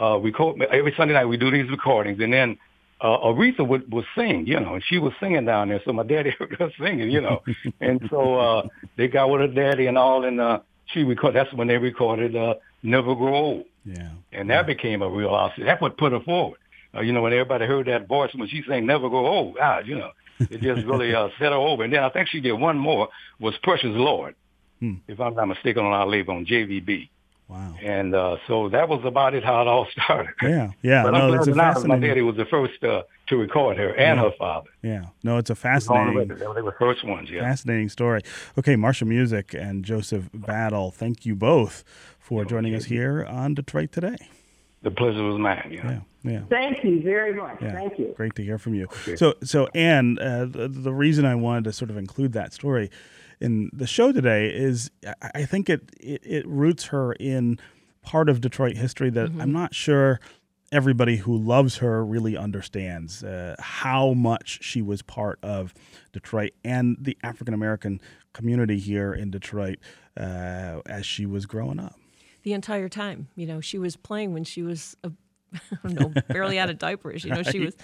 [0.00, 2.58] uh, record every Sunday night we do these recordings, and then.
[3.00, 5.80] Uh, Aretha would, would sing, you know, and she was singing down there.
[5.84, 7.42] So my daddy heard her singing, you know,
[7.80, 10.58] and so uh, they got with her daddy and all, and uh,
[10.88, 11.34] she record.
[11.34, 14.10] That's when they recorded uh, "Never Grow Old," Yeah.
[14.32, 15.64] and that became a real awesome.
[15.64, 16.58] That's what put her forward.
[16.94, 19.80] Uh, you know, when everybody heard that voice when she sang "Never Grow Old," ah,
[19.80, 21.84] you know, it just really uh, set her over.
[21.84, 23.08] And then I think she did one more
[23.40, 24.34] was "Precious Lord,"
[24.80, 24.94] Hmm.
[25.08, 27.08] if I'm not mistaken, on our label on JVB.
[27.48, 27.74] Wow.
[27.82, 30.34] And uh, so that was about it how it all started.
[30.42, 30.72] Yeah.
[30.82, 31.02] Yeah.
[31.04, 32.08] but no, I'm that's glad a now my fascinating.
[32.08, 34.68] daddy was the first uh, to record her and her father.
[34.82, 35.06] Yeah.
[35.22, 36.14] No, it's a fascinating.
[36.28, 37.40] They were- they were first ones, yeah.
[37.42, 38.20] Fascinating story.
[38.58, 41.84] Okay, Marsha Music and Joseph Battle, thank you both
[42.18, 44.16] for joining us here on Detroit Today.
[44.82, 45.68] The pleasure was mine.
[45.70, 46.02] You know?
[46.24, 46.40] Yeah, yeah.
[46.50, 47.58] Thank you very much.
[47.62, 48.12] Yeah, Thank you.
[48.16, 48.86] Great to hear from you.
[49.16, 52.90] So, so Ann, uh, the, the reason I wanted to sort of include that story
[53.40, 54.90] in the show today is
[55.22, 57.58] I, think it, it it roots her in
[58.02, 60.20] part of Detroit history that I'm not sure
[60.70, 65.72] everybody who loves her really understands uh, how much she was part of
[66.12, 68.00] Detroit and the African American
[68.32, 69.78] community here in Detroit
[70.16, 71.96] uh, as she was growing up.
[72.42, 73.28] the entire time.
[73.34, 75.12] You know, she was playing when she was a,
[75.54, 77.24] I don't know, barely out of diapers.
[77.24, 77.76] You know, she was,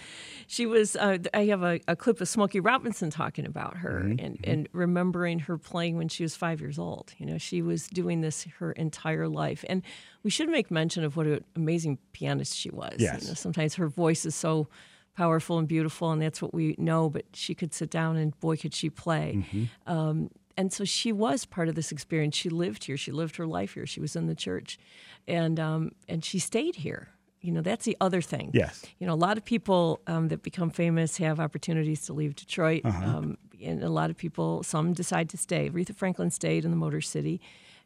[0.47, 0.97] she was.
[0.97, 5.41] Uh, I have a, a clip of Smokey Robinson talking about her and and remembering
[5.41, 7.15] her playing when she was five years old.
[7.19, 9.83] You know, she was doing this her entire life, and
[10.23, 12.97] we should make mention of what an amazing pianist she was.
[12.99, 13.23] Yes.
[13.23, 14.69] You know, sometimes her voice is so
[15.17, 17.09] powerful and beautiful, and that's what we know.
[17.09, 19.45] But she could sit down and boy, could she play.
[19.87, 22.37] Um, and so she was part of this experience.
[22.37, 22.97] She lived here.
[22.97, 23.87] She lived her life here.
[23.87, 24.79] She was in the church,
[25.27, 27.09] and um, and she stayed here.
[27.45, 28.51] You know, that's the other thing.
[28.55, 28.85] Yes.
[28.99, 32.87] You know, a lot of people um, that become famous have opportunities to leave Detroit,
[32.87, 35.69] um, and a lot of people, some decide to stay.
[35.69, 37.43] Aretha Franklin stayed in the Motor City,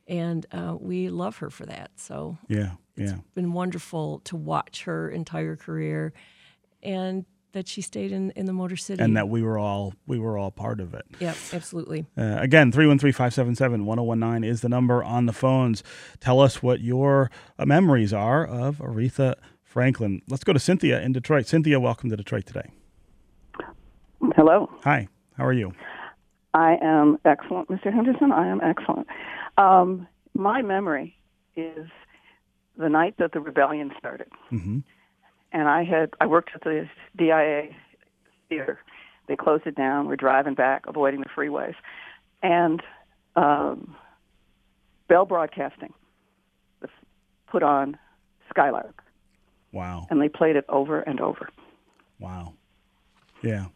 [0.07, 1.91] and uh, we love her for that.
[1.97, 3.05] So Yeah, yeah.
[3.05, 6.13] It's been wonderful to watch her entire career
[6.83, 9.03] and that she stayed in, in the Motor City.
[9.03, 11.05] and that we were all we were all part of it.
[11.19, 12.07] yeah, absolutely.
[12.17, 15.83] Uh, again, 313-577-1019 is the number on the phones.
[16.21, 20.23] Tell us what your uh, memories are of Aretha Franklin.
[20.29, 21.47] Let's go to Cynthia in Detroit.
[21.47, 22.71] Cynthia, welcome to Detroit today.
[24.37, 24.71] Hello.
[24.85, 25.73] Hi, how are you?
[26.55, 27.93] I am excellent, Mr.
[27.93, 28.33] Henderson.
[28.33, 29.07] I am excellent.
[29.57, 31.17] Um, my memory
[31.57, 31.87] is
[32.77, 34.79] the night that the rebellion started, Mm-hmm.
[35.53, 37.69] And I had I worked at the DIA
[38.49, 38.79] theater.
[39.27, 40.07] They closed it down.
[40.09, 41.75] We're driving back, avoiding the freeways,
[42.43, 42.83] and
[43.37, 43.95] um,
[45.09, 45.93] Bell Broadcasting
[47.51, 47.97] put on
[48.51, 49.03] Skylark,
[49.73, 51.49] Wow, and they played it over and over.
[52.19, 52.53] wow,
[53.43, 53.67] yeah.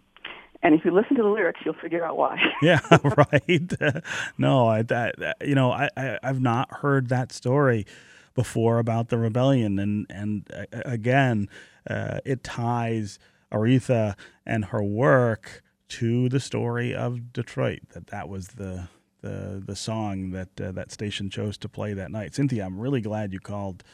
[0.65, 2.41] And if you listen to the lyrics, you'll figure out why.
[2.63, 2.79] Yeah,
[3.17, 3.73] right.
[4.39, 7.85] no, I, that, that- you know, I, I, I've not heard that story
[8.35, 11.49] before about the rebellion, and and uh, again,
[11.89, 13.19] uh, it ties
[13.53, 14.17] Aretha
[14.47, 17.81] and her work to the story of Detroit.
[17.95, 18.89] That that was the
[19.23, 22.35] the the song that uh, that station chose to play that night.
[22.35, 23.85] Cynthia, I'm really glad you called.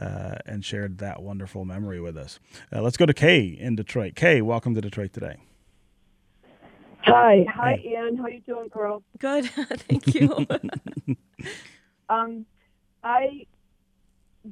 [0.00, 2.38] Uh, and shared that wonderful memory with us.
[2.72, 4.14] Uh, let's go to Kay in Detroit.
[4.14, 5.38] Kay, welcome to Detroit today.
[7.02, 8.16] Hi, hi, Ian.
[8.16, 9.02] How are you doing, girl?
[9.18, 10.46] Good, thank you.
[12.08, 12.46] um,
[13.02, 13.46] I,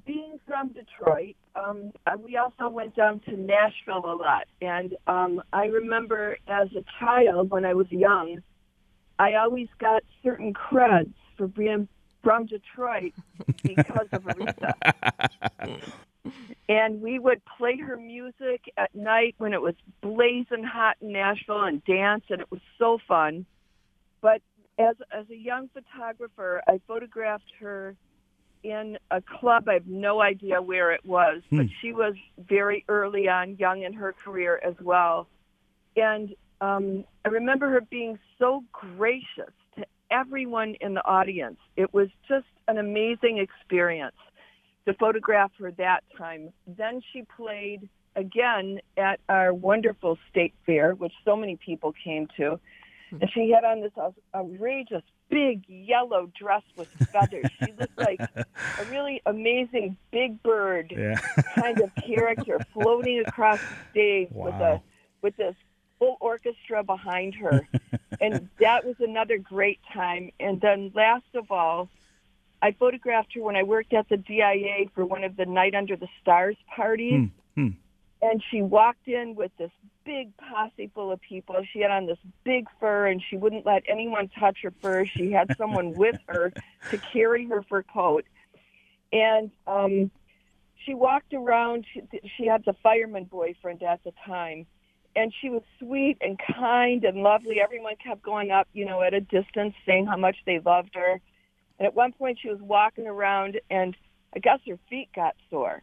[0.04, 5.42] being from Detroit, um, uh, we also went down to Nashville a lot, and um,
[5.52, 8.42] I remember as a child when I was young,
[9.18, 11.88] I always got certain creds for being
[12.22, 13.12] from Detroit
[13.62, 14.74] because of Aretha.
[16.68, 21.62] and we would play her music at night when it was blazing hot in Nashville
[21.62, 23.46] and dance, and it was so fun.
[24.20, 24.42] But
[24.78, 27.94] as as a young photographer, I photographed her
[28.62, 29.68] in a club.
[29.68, 33.92] I have no idea where it was, but she was very early on, young in
[33.94, 35.28] her career as well.
[35.96, 41.58] And um, I remember her being so gracious to everyone in the audience.
[41.76, 44.16] It was just an amazing experience
[44.86, 46.52] to photograph her that time.
[46.66, 52.58] Then she played again at our wonderful state fair, which so many people came to.
[53.10, 53.92] And she had on this
[54.34, 57.46] outrageous big yellow dress with feathers.
[57.64, 58.44] She looked like a
[58.90, 61.16] really amazing big bird Yeah.
[61.54, 64.80] kind of character floating across the stage with a
[65.22, 65.54] with this
[65.98, 67.66] full orchestra behind her.
[68.20, 70.30] and that was another great time.
[70.38, 71.88] And then last of all,
[72.62, 75.96] I photographed her when I worked at the DIA for one of the Night Under
[75.96, 77.28] the Stars parties.
[77.54, 77.68] Hmm.
[78.22, 79.70] And she walked in with this
[80.04, 81.56] big posse full of people.
[81.70, 85.04] She had on this big fur and she wouldn't let anyone touch her fur.
[85.04, 86.52] She had someone with her
[86.90, 88.24] to carry her fur coat.
[89.12, 90.10] And um,
[90.84, 91.84] she walked around.
[91.92, 92.02] She,
[92.36, 94.66] she had the fireman boyfriend at the time.
[95.14, 97.60] And she was sweet and kind and lovely.
[97.60, 101.20] Everyone kept going up, you know, at a distance saying how much they loved her.
[101.78, 103.96] And at one point she was walking around and
[104.34, 105.82] I guess her feet got sore.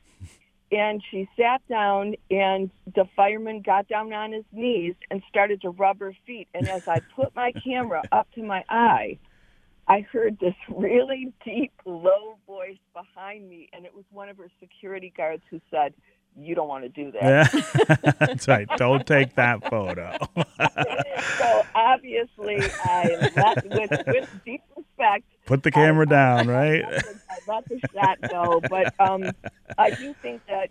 [0.74, 5.70] And she sat down and the fireman got down on his knees and started to
[5.70, 6.48] rub her feet.
[6.54, 9.20] And as I put my camera up to my eye,
[9.88, 13.70] I heard this really deep, low voice behind me.
[13.72, 15.94] And it was one of her security guards who said,
[16.36, 17.54] you don't want to do that.
[17.54, 18.12] Yeah.
[18.20, 18.68] That's right.
[18.78, 20.18] Don't take that photo.
[21.38, 26.84] so obviously, I let, with, with deep respect, Put the camera down, right?
[26.86, 27.02] I
[27.48, 28.62] let the shot go.
[28.70, 29.32] But um,
[29.78, 30.70] I do think that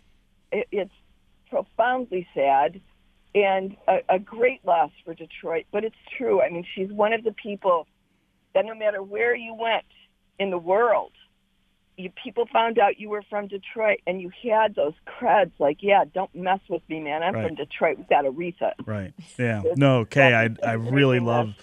[0.51, 0.95] it, it's
[1.51, 2.81] profoundly sad
[3.35, 5.67] and a, a great loss for Detroit.
[5.73, 6.41] But it's true.
[6.41, 7.87] I mean, she's one of the people
[8.55, 9.85] that no matter where you went
[10.39, 11.13] in the world,
[11.99, 16.05] you, people found out you were from Detroit and you had those creds like, yeah,
[16.15, 17.23] don't mess with me, man.
[17.23, 17.47] I'm Right.
[17.47, 17.99] from Detroit.
[17.99, 18.73] We got Aretha.
[18.87, 19.13] Right.
[19.39, 19.63] Yeah.
[19.77, 21.55] No, Kay, I I really love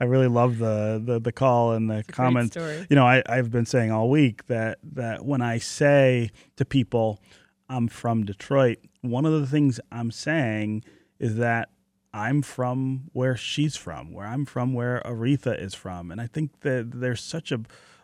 [0.00, 2.56] I really love the the, the call and the comments.
[2.88, 7.20] You know, I, I've been saying all week that that when I say to people
[7.68, 10.84] I'm from Detroit, one of the things I'm saying
[11.18, 11.68] is that
[12.14, 16.10] I'm from where she's from, where I'm from, where Aretha is from.
[16.10, 17.60] And I think that there's such a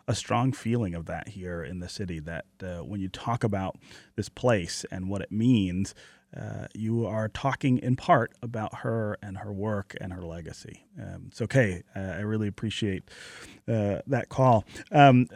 [0.07, 3.77] a strong feeling of that here in the city that uh, when you talk about
[4.15, 5.95] this place and what it means,
[6.35, 10.85] uh, you are talking in part about her and her work and her legacy.
[11.01, 13.03] Um, so, Kay, uh, I really appreciate
[13.67, 14.65] uh, that call.
[14.91, 15.27] Um,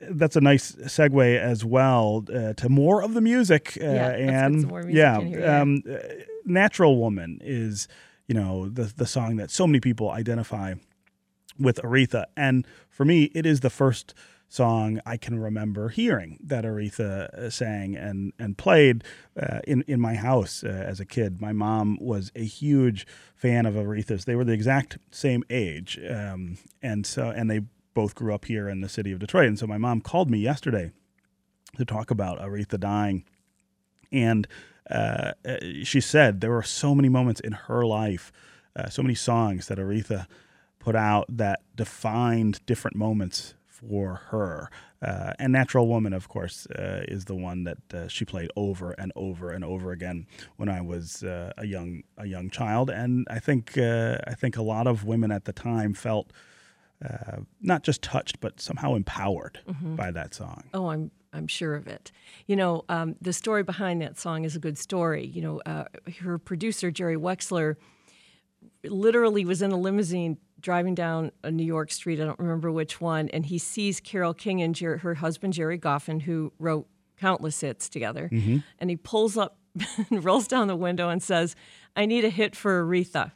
[0.00, 3.76] that's a nice segue as well uh, to more of the music.
[3.80, 5.60] Uh, Yeah, and music yeah, here, yeah.
[5.60, 5.96] Um, uh,
[6.44, 7.88] "Natural Woman" is
[8.26, 10.74] you know the the song that so many people identify
[11.58, 12.26] with Aretha.
[12.36, 14.14] And for me, it is the first
[14.48, 19.04] song I can remember hearing that Aretha uh, sang and and played
[19.40, 21.40] uh, in in my house uh, as a kid.
[21.40, 24.24] My mom was a huge fan of Aretha's.
[24.24, 27.60] They were the exact same age, um, and so and they
[27.94, 29.48] both grew up here in the city of Detroit.
[29.48, 30.92] And so my mom called me yesterday
[31.76, 33.24] to talk about Aretha dying,
[34.10, 34.48] and
[34.90, 38.32] uh, uh she said there were so many moments in her life,
[38.74, 40.26] uh, so many songs that Aretha
[40.78, 44.70] put out that defined different moments for her.
[45.00, 48.92] Uh, and Natural Woman, of course, uh, is the one that uh, she played over
[48.92, 50.26] and over and over again
[50.56, 52.90] when I was uh, a young a young child.
[52.90, 56.32] And I think uh, I think a lot of women at the time felt
[57.04, 59.96] uh, not just touched, but somehow empowered Mhm.
[59.96, 60.64] by that song.
[60.74, 62.10] Oh, I'm I'm sure of it.
[62.46, 65.26] You know, um, the story behind that song is a good story.
[65.26, 65.84] You know, uh,
[66.22, 67.76] her producer Jerry Wexler
[68.84, 72.20] literally was in a limousine driving down a New York street.
[72.20, 75.78] I don't remember which one, and he sees Carole King and Jer- her husband Gerry
[75.78, 76.86] Goffin, who wrote
[77.18, 78.62] countless hits together, Mhm.
[78.78, 79.58] and he pulls up,
[80.10, 81.54] and rolls down the window, and says,
[81.96, 83.32] "I need a hit for Aretha."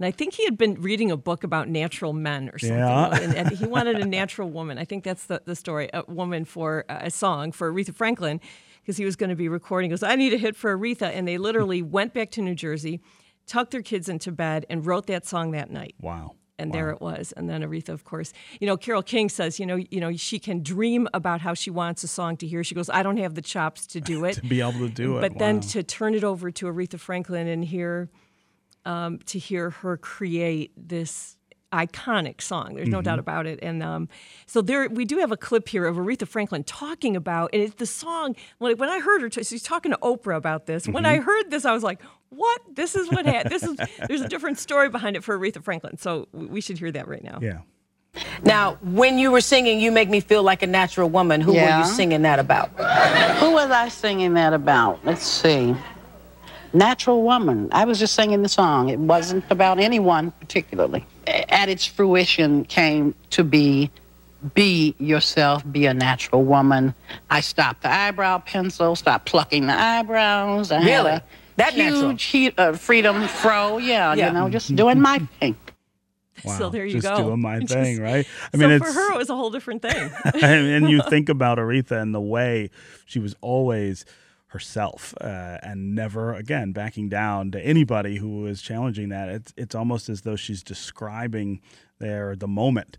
[0.00, 2.78] And I think he had been reading a book about natural men or something.
[2.78, 3.18] Yeah.
[3.20, 4.78] and, and he wanted a natural woman.
[4.78, 8.40] I think that's the, the story a woman for uh, a song for Aretha Franklin
[8.80, 9.90] because he was going to be recording.
[9.90, 11.10] He goes, I need a hit for Aretha.
[11.12, 13.00] And they literally went back to New Jersey,
[13.48, 15.96] tucked their kids into bed, and wrote that song that night.
[16.00, 16.36] Wow.
[16.60, 17.30] And there it was.
[17.32, 20.38] And then Aretha, of course, you know, Carole King says, you know, you know, she
[20.40, 22.64] can dream about how she wants a song to hear.
[22.64, 24.34] She goes, I don't have the chops to do it.
[24.34, 25.20] to be able to do it.
[25.20, 28.10] But then to turn it over to Aretha Franklin and hear
[28.84, 31.36] um, to hear her create this
[31.72, 32.74] iconic song.
[32.74, 33.04] There's no Mhm.
[33.04, 33.58] doubt about it.
[33.62, 34.08] And um,
[34.46, 37.74] so there, we do have a clip here of Aretha Franklin talking about, and it's
[37.74, 38.34] the song.
[38.58, 40.88] When, when I heard her, t- she's talking to Oprah about this.
[40.88, 41.24] When I Mhm.
[41.24, 42.00] heard this, I was like,
[42.30, 42.60] "What?
[42.74, 43.76] This is what had this is."
[44.06, 45.98] There's a different story behind it for Aretha Franklin.
[45.98, 47.38] So we we should hear that right now.
[47.40, 47.58] Yeah.
[48.42, 51.40] Now, when you were singing, you make me feel like a natural woman.
[51.40, 52.70] Who were you singing that about?
[53.38, 55.04] Who was I singing that about?
[55.04, 55.76] Let's see.
[56.72, 57.68] Natural Woman.
[57.72, 58.88] I was just singing the song.
[58.90, 61.06] It wasn't about anyone particularly.
[61.26, 63.90] At its fruition came to be
[64.54, 66.94] be yourself, be a natural woman.
[67.28, 70.70] I stopped the eyebrow pencil, stopped plucking the eyebrows.
[70.70, 71.20] I had Really?
[71.58, 72.10] A That natural?
[72.10, 73.78] huge he- uh, freedom fro.
[73.78, 74.28] Yeah, Yeah.
[74.28, 75.56] you know, just doing my thing.
[76.56, 77.16] So there you just go.
[77.16, 78.24] doing my Just- thing, right?
[78.54, 80.08] I so mean, for her, it was a whole different thing.
[80.40, 82.70] and you think about Aretha and the way
[83.06, 84.04] she was always
[84.52, 89.28] herself uh, and never again backing down to anybody who was challenging that.
[89.28, 91.60] It's it's almost as though she's describing
[91.98, 92.96] there the moment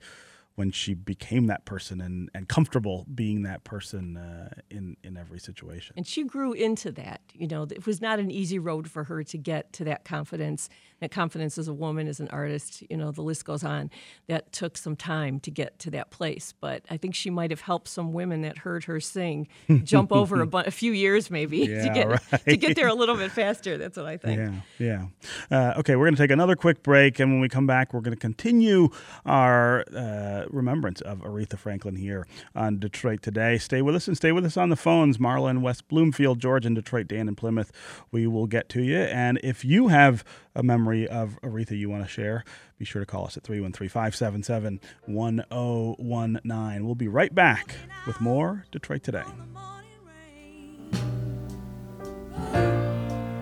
[0.59, 5.39] when she became that person and, and comfortable being that person uh, in in every
[5.39, 5.93] situation.
[5.95, 7.21] And she grew into that.
[7.33, 10.67] You know, it was not an easy road for her to get to that confidence.
[10.99, 13.89] That confidence as a woman, as an artist, you know, the list goes on.
[14.27, 16.53] That took some time to get to that place.
[16.59, 19.47] But I think she might have helped some women that heard her sing
[19.83, 22.93] jump over a, bu- a few years maybe to Yeah, get to get there a
[22.93, 23.77] little bit faster.
[23.77, 24.37] That's what I think.
[24.37, 25.05] Yeah, yeah.
[25.49, 28.01] Uh, okay, we're going to take another quick break, and when we come back, we're
[28.01, 28.89] going to continue
[29.25, 33.57] our uh, remembrance of Aretha Franklin here on Detroit Today.
[33.57, 35.17] Stay with us and stay with us on the phones.
[35.17, 37.71] Marla in West Bloomfield, George in Detroit, Dan in Plymouth.
[38.11, 38.97] We will get to you.
[38.97, 40.23] And if you have
[40.55, 42.43] a memory of Aretha you want to share,
[42.77, 46.85] be sure to call us at 313 577 1019.
[46.85, 47.75] We'll be right back
[48.07, 49.23] with more Detroit Today.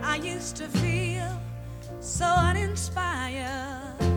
[0.04, 1.40] I used to feel
[2.00, 4.17] so uninspired.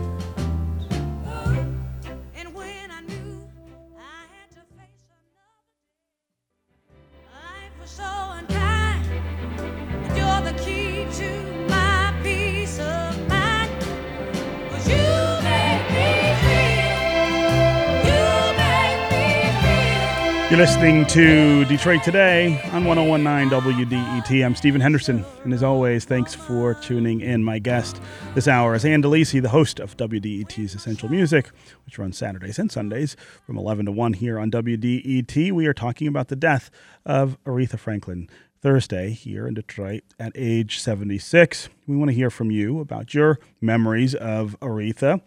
[20.51, 24.45] You're listening to Detroit Today on 1019 WDET.
[24.45, 27.41] I'm Stephen Henderson, and as always, thanks for tuning in.
[27.41, 28.01] My guest
[28.35, 31.51] this hour is Ann the host of WDET's Essential Music,
[31.85, 35.53] which runs Saturdays and Sundays from 11 to 1 here on WDET.
[35.53, 36.69] We are talking about the death
[37.05, 38.27] of Aretha Franklin
[38.61, 41.69] Thursday here in Detroit at age 76.
[41.87, 45.21] We want to hear from you about your memories of Aretha.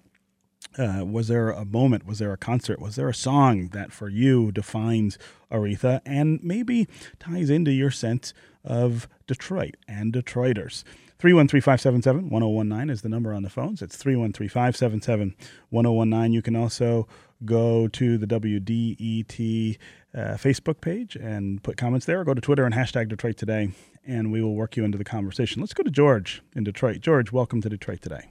[0.77, 2.07] Uh, was there a moment?
[2.07, 2.81] Was there a concert?
[2.81, 5.19] Was there a song that for you defines
[5.51, 6.89] Aretha and maybe
[7.21, 10.83] ties into your sense of Detroit and Detroiters?
[11.19, 13.83] 313 577 1019 is the number on the phones.
[13.83, 15.37] It's 313 577
[15.71, 16.33] 1019.
[16.33, 17.07] You can also
[17.45, 19.79] go to the WDET
[20.15, 23.71] uh, Facebook page and put comments there, or go to Twitter and hashtag Detroit Today,
[24.05, 25.61] and we will work you into the conversation.
[25.63, 27.01] Let's go to George in Detroit.
[27.01, 28.29] George, welcome to Detroit Today.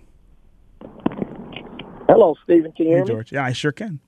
[2.08, 2.72] Hello, Stephen.
[2.72, 3.08] Can you Hey, hear me?
[3.14, 3.32] George.
[3.32, 3.99] Yeah, I sure can.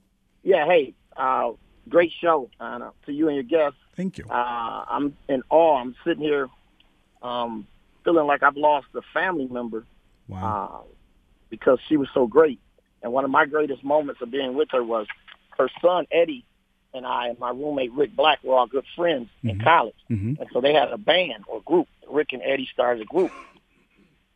[0.44, 0.66] Yeah.
[0.66, 1.52] Hey, uh,
[1.90, 3.80] great show, Anna, to you and your guests.
[3.96, 4.26] Thank you.
[4.30, 5.78] Uh, I'm in awe.
[5.78, 6.50] I'm sitting here
[7.22, 7.66] um,
[8.04, 9.86] feeling like I've lost a family member
[10.28, 10.84] Wow.
[10.84, 10.88] uh,
[11.50, 12.60] because she was so great.
[13.02, 15.08] And one of my greatest moments of being with her was
[15.58, 16.44] her son Eddie
[16.94, 20.40] and I and my roommate Rick Black were all good friends in college, Mhm.
[20.40, 21.88] and so they had a band or group.
[22.10, 23.32] Rick and Eddie started a group,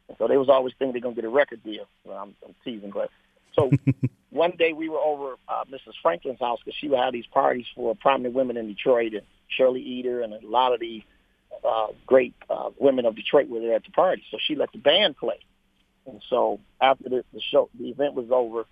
[0.10, 1.86] and so they was always thinking they're gonna get a record deal.
[2.04, 3.10] Well, I'm, I'm teasing, but
[3.54, 3.72] so
[4.30, 5.94] one day we were over uh, Mrs.
[6.02, 9.82] Franklin's house because she would have these parties for prominent women in Detroit, and Shirley
[9.82, 11.04] Eater and a lot of the
[11.68, 14.24] uh, great uh, women of Detroit were there at the party.
[14.32, 15.40] So she let the band play.
[16.06, 18.66] And so after the, the show, the event was over,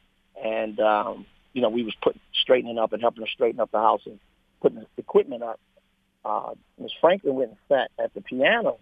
[0.44, 3.80] and um, you know we was putting straightening up and helping her straighten up the
[3.80, 4.20] house and
[4.62, 5.60] putting the equipment up.
[6.26, 8.80] Uh, Miss Franklin went and sat at the piano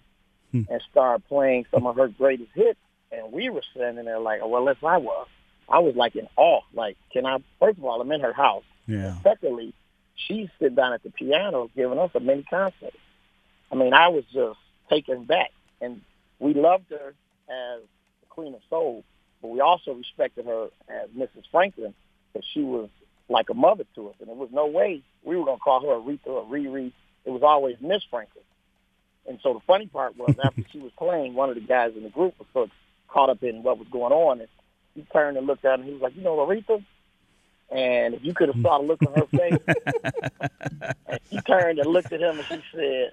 [0.69, 2.79] and started playing some of her greatest hits,
[3.11, 5.27] and we were standing there like, oh, well, as I was,
[5.69, 6.61] I was like in awe.
[6.73, 7.37] Like, can I?
[7.59, 8.63] First of all, I'm in her house.
[8.87, 9.15] Yeah.
[9.23, 9.73] Secondly,
[10.15, 12.93] she's sitting down at the piano giving us a mini concert.
[13.71, 14.59] I mean, I was just
[14.89, 15.51] taken back,
[15.81, 16.01] and
[16.39, 17.13] we loved her
[17.49, 17.81] as
[18.21, 19.03] the Queen of Soul,
[19.41, 21.43] but we also respected her as Mrs.
[21.51, 21.93] Franklin
[22.31, 22.89] because she was
[23.27, 25.81] like a mother to us, and there was no way we were going to call
[25.81, 26.91] her Aretha or a Riri.
[27.25, 28.43] It was always Miss Franklin.
[29.27, 32.03] And so the funny part was after she was playing, one of the guys in
[32.03, 32.71] the group was sort of
[33.07, 34.49] caught up in what was going on, and
[34.95, 36.83] he turned and looked at her, and he was like, "You know, Aretha."
[37.69, 41.91] And if you could have saw the look on her face, and she turned and
[41.91, 43.11] looked at him, and she said,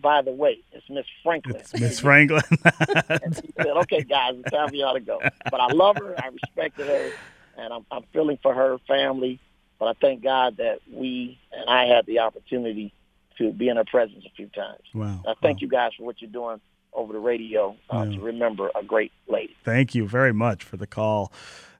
[0.00, 2.42] "By the way, it's Miss Franklin." Miss Franklin.
[3.08, 6.14] and she said, "Okay, guys, it's time for y'all to go." But I love her.
[6.18, 7.10] I respected her,
[7.56, 9.40] and I'm, I'm feeling for her family.
[9.78, 12.92] But I thank God that we and I had the opportunity
[13.38, 14.82] to be in her presence a few times.
[14.94, 15.22] Wow.
[15.26, 16.60] I thank you guys for what you're doing
[16.96, 19.54] over the radio uh, to remember a great lady.
[19.64, 21.32] Thank you very much for the call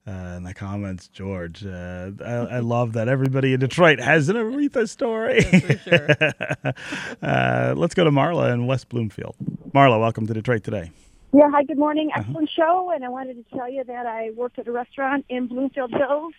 [0.07, 1.67] uh, and the comments, George.
[1.67, 5.41] Uh, I, I love that everybody in Detroit has an Aretha story.
[7.23, 9.35] uh, let's go to Marla in West Bloomfield.
[9.75, 10.93] Marla, welcome to Detroit today.
[11.33, 12.11] Yeah, hi, good morning.
[12.15, 12.23] Uh-huh.
[12.25, 12.93] Excellent show.
[12.95, 16.35] And I wanted to tell you that I worked at a restaurant in Bloomfield Hills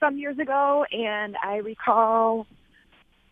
[0.00, 2.46] some years ago, and I recall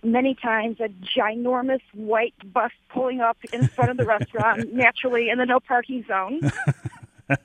[0.02, 0.88] many times a
[1.18, 6.04] ginormous white bus pulling up in front of the restaurant, naturally in the no parking
[6.06, 6.40] zone.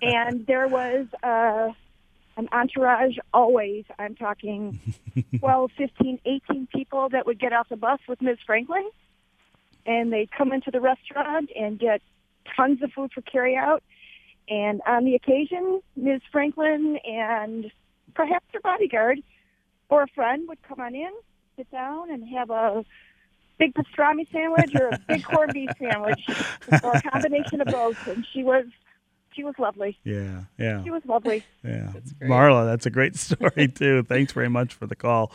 [0.02, 1.70] and there was uh,
[2.38, 4.80] an entourage always, I'm talking
[5.40, 8.38] 12, 15, 18 people that would get off the bus with Ms.
[8.46, 8.90] Franklin.
[9.86, 12.02] And they'd come into the restaurant and get
[12.56, 13.84] tons of food for carry out.
[14.50, 16.22] And on the occasion, Ms.
[16.32, 17.72] Franklin and
[18.14, 19.22] perhaps her bodyguard
[19.90, 21.12] or a friend would come on in,
[21.58, 22.86] sit down, and have a
[23.58, 26.24] big pastrami sandwich or a big corned beef sandwich
[26.84, 28.08] or a combination of both.
[28.08, 28.66] And she was
[29.34, 29.98] she was lovely.
[30.04, 30.84] Yeah, yeah.
[30.84, 31.44] She was lovely.
[31.64, 31.92] Yeah,
[32.22, 34.04] Marla, that's a great story too.
[34.04, 35.32] Thanks very much for the call.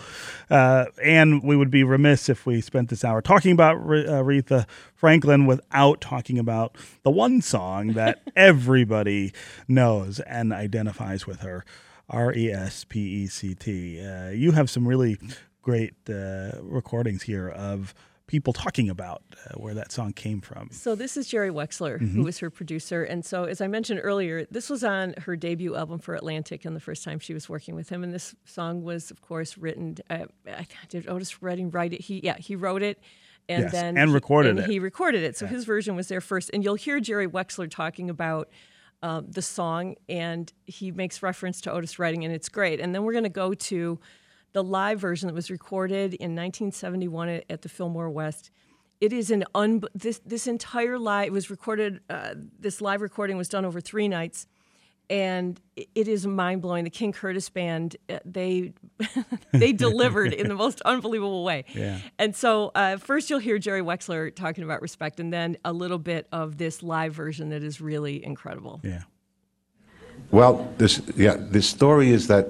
[0.48, 4.22] Uh, and we would be remiss if we spent this hour talking about Re- uh,
[4.22, 9.32] Aretha Franklin without talking about the one song that everybody
[9.68, 11.64] knows and identifies with her,
[12.08, 14.04] R E S P E C T.
[14.04, 15.16] Uh, You have some really
[15.62, 17.94] great uh, recordings here of
[18.26, 20.70] people talking about uh, where that song came from.
[20.70, 22.24] So this is Jerry Wexler, who Mhm.
[22.24, 25.98] was her producer, and so as I mentioned earlier, this was on her debut album
[25.98, 28.02] for Atlantic, and the first time she was working with him.
[28.02, 29.96] And this song was, of course, written.
[30.08, 32.00] Uh, I did Otis Redding write it?
[32.02, 32.98] He yeah, he wrote it.
[33.48, 34.66] And Yes, then and he- recorded and it.
[34.70, 36.48] He recorded it, so his version was there first.
[36.54, 38.48] And you'll hear Jerry Wexler talking about
[39.02, 42.78] um, the song, and he makes reference to Otis Redding, and it's great.
[42.80, 43.98] And then we're going to go to
[44.52, 48.50] the live version that was recorded in 1971 at, at the Fillmore West.
[49.00, 52.00] It is an un this this entire live it was recorded.
[52.08, 54.46] Uh, this live recording was done over three nights,
[55.10, 56.84] and it- it is mind blowing.
[56.84, 58.74] The King Curtis band uh, they
[59.52, 61.64] they delivered in the most unbelievable way.
[61.74, 61.98] Yeah.
[62.18, 65.98] And so uh, first you'll hear Jerry Wexler talking about respect, and then a little
[65.98, 68.80] bit of this live version that is really incredible.
[68.84, 69.02] Yeah.
[70.30, 72.46] Well, this yeah, the story is that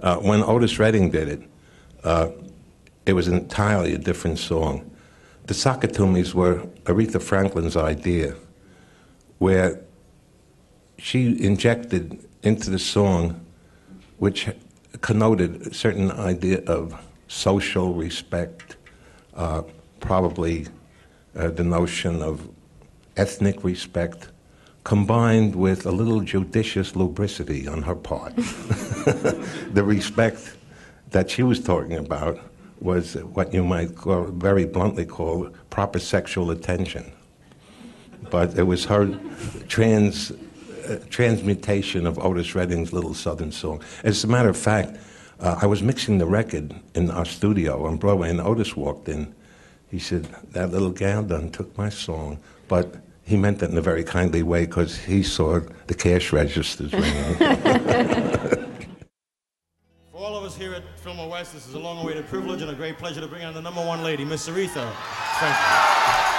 [0.00, 1.42] uh, when Otis Redding did it,
[2.04, 2.30] uh,
[3.06, 4.90] it was entirely a different song.
[5.46, 8.34] The sock-it-to-me's were Aretha Franklin's idea,
[9.38, 9.80] where
[10.98, 13.40] she injected into the song,
[14.18, 14.48] which
[15.00, 18.76] connoted a certain idea of social respect,
[19.34, 19.62] uh,
[20.00, 20.66] probably
[21.36, 22.48] uh, the notion of
[23.16, 24.28] ethnic respect,
[24.86, 28.36] combined with a little judicious lubricity on her part.
[28.36, 30.56] the respect
[31.10, 32.38] that she was talking about
[32.78, 37.04] was what you might call, very bluntly call proper sexual attention.
[38.30, 39.18] But it was her
[39.66, 43.82] trans, uh, transmutation of Otis Redding's Little Southern Song.
[44.04, 44.96] As a matter of fact,
[45.38, 49.34] Uh, I was mixing the record in our studio on Broadway, and Otis walked in.
[49.90, 52.38] He said, That little gal done took my song.
[52.68, 52.86] But
[53.26, 57.34] he meant that in a very kindly way because he saw the cash registers ringing.
[60.12, 62.74] For all of us here at Fillmore West, this is a long-awaited privilege and a
[62.74, 64.92] great pleasure to bring on the number one lady, Miss Aretha
[65.38, 66.35] Franklin.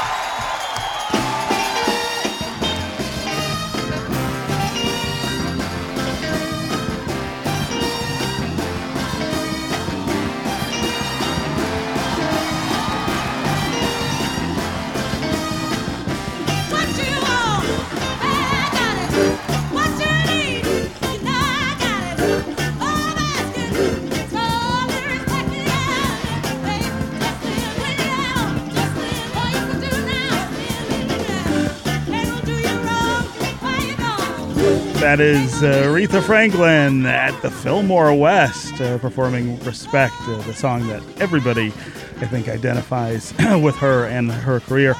[35.07, 40.85] That is uh, Aretha Franklin at the Fillmore West uh, performing Respect, uh, the song
[40.87, 43.33] that everybody, I think, identifies
[43.63, 44.95] with her and her career.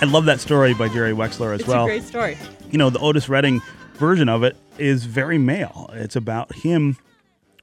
[0.00, 1.84] I love that story by Jerry Wexler as It's well.
[1.84, 2.36] a great story.
[2.72, 3.60] You know, the Otis Redding
[3.94, 5.88] version of it is very male.
[5.92, 6.96] It's about him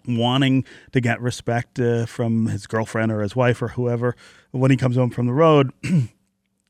[0.08, 0.64] wanting
[0.94, 4.16] to get respect uh, from his girlfriend or his wife or whoever
[4.52, 5.74] when he comes home from the road.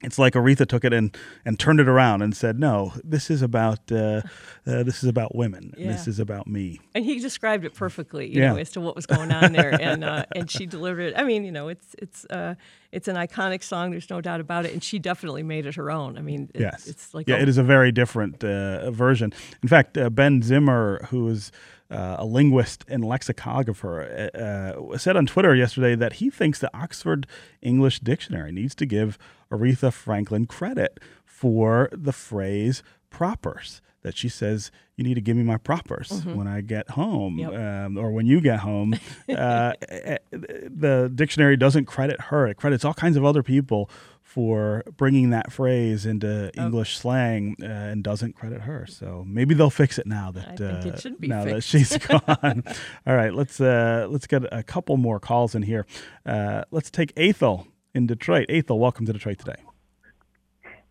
[0.04, 3.42] it's like Aretha took it and, and turned it around and said, "No, this is
[3.42, 4.22] about uh,
[4.68, 5.74] uh, this is about women.
[5.76, 8.52] This is about me." And he described it perfectly, you Yeah.
[8.54, 11.14] know, as to what was going on there, and uh, and she delivered it.
[11.18, 12.54] I mean, you know, it's it's uh,
[12.92, 13.90] it's an iconic song.
[13.92, 16.18] There's no doubt about it, and she definitely made it her own.
[16.18, 19.34] I mean, it, yes, it's like yeah, a- it is a very different uh, version.
[19.64, 21.52] In fact, uh, Ben Zimmer, who is
[21.90, 26.76] uh, a linguist and lexicographer, uh, uh, said on Twitter yesterday that he thinks the
[26.76, 27.28] Oxford
[27.62, 29.18] English Dictionary needs to give
[29.52, 35.44] Aretha Franklin credit for the phrase "propers." That she says, "You need to give me
[35.44, 36.36] my propers Mhm.
[36.36, 37.54] when I get home, Yep.
[37.54, 38.96] um, or when you get home."
[39.30, 43.90] uh, eh, the dictionary doesn't credit her; it credits all kinds of other people
[44.24, 46.64] for bringing that phrase into Oh.
[46.66, 48.86] English slang uh, and doesn't credit her.
[48.88, 52.64] So maybe they'll fix it now that it uh, be now that she's gone.
[53.06, 55.86] All right, let's uh, let's get a couple more calls in here.
[56.26, 58.46] Uh, let's take Ethel in Detroit.
[58.50, 59.62] Ethel, welcome to Detroit today.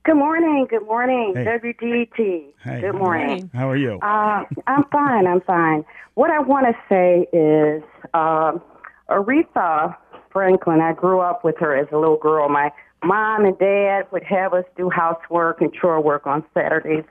[0.07, 0.69] Good morning.
[0.71, 1.35] Good morning.
[1.35, 1.45] Hey.
[1.45, 2.53] WDT.
[2.63, 3.51] Hey, Good morning.
[3.53, 3.99] How are you?
[4.01, 5.27] Uh, I'm fine.
[5.27, 5.85] I'm fine.
[6.15, 7.83] What I want to say is
[8.15, 8.63] um
[9.11, 9.97] Aretha
[10.33, 12.49] Franklin, I grew up with her as a little girl.
[12.49, 12.71] My
[13.05, 17.05] mom and dad would have us do housework and chore work on Saturdays,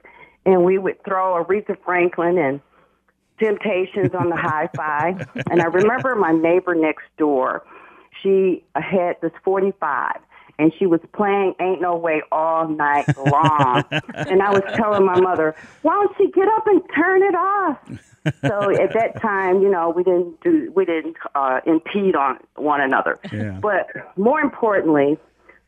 [0.46, 2.62] and we would throw Aretha Franklin and
[3.38, 5.22] Temptations on the hi fi.
[5.50, 7.62] And I remember my neighbor next door,
[8.22, 10.16] she had this 45
[10.58, 13.84] and she was playing Ain't No Way all night long.
[14.14, 17.78] and I was telling my mother, why don't she get up and turn it off?
[18.46, 22.80] so at that time, you know, we didn't do, we didn't uh, impede on one
[22.80, 23.18] another.
[23.32, 23.58] Yeah.
[23.60, 25.18] But more importantly,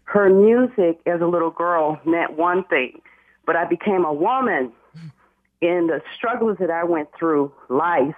[0.05, 3.01] her music as a little girl meant one thing.
[3.47, 4.73] But I became a woman
[5.61, 8.15] in the struggles that I went through life,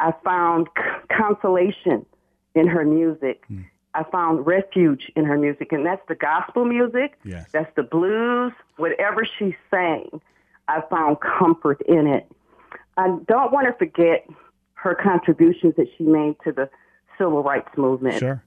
[0.00, 2.06] I found c- consolation
[2.54, 3.44] in her music.
[3.94, 7.18] I found refuge in her music, and that's the gospel music.
[7.24, 7.46] Yes.
[7.52, 8.52] That's the blues.
[8.76, 10.20] Whatever she sang,
[10.68, 12.30] I found comfort in it.
[12.96, 14.28] I don't want to forget
[14.74, 16.68] her contributions that she made to the
[17.16, 18.18] civil rights movement.
[18.18, 18.42] Sure.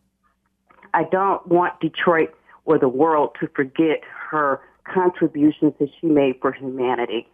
[0.93, 2.33] I don't want Detroit
[2.65, 7.27] or the world to forget her contributions that she made for humanity.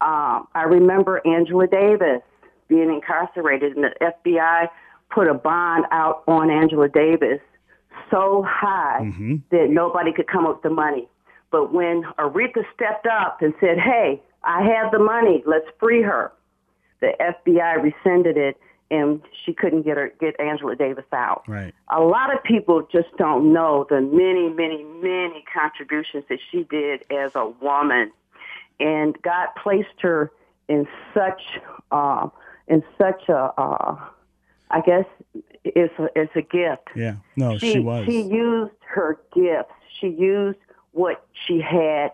[0.00, 2.22] Um, I remember Angela Davis
[2.68, 4.68] being incarcerated, and the FBI
[5.14, 7.40] put a bond out on Angela Davis
[8.10, 9.00] so high
[9.50, 11.08] that nobody could come up with the money.
[11.50, 15.42] But when Aretha stepped up and said, "Hey, I have the money.
[15.46, 16.32] Let's free her,"
[17.00, 18.56] the FBI rescinded it,
[18.90, 21.42] and she couldn't get her get Angela Davis out.
[21.46, 21.74] Right.
[21.88, 27.04] A lot of people just don't know the many, many, many contributions that she did
[27.10, 28.12] as a woman,
[28.80, 30.30] and God placed her
[30.68, 31.42] in such,
[31.90, 32.28] uh,
[32.68, 33.96] in such a, uh,
[34.72, 35.04] I guess
[35.64, 36.88] it's a, it's a gift.
[36.96, 37.16] Yeah.
[37.36, 38.06] No, she, was.
[38.06, 39.72] She used her gifts.
[40.00, 40.58] She used
[40.92, 42.12] what she had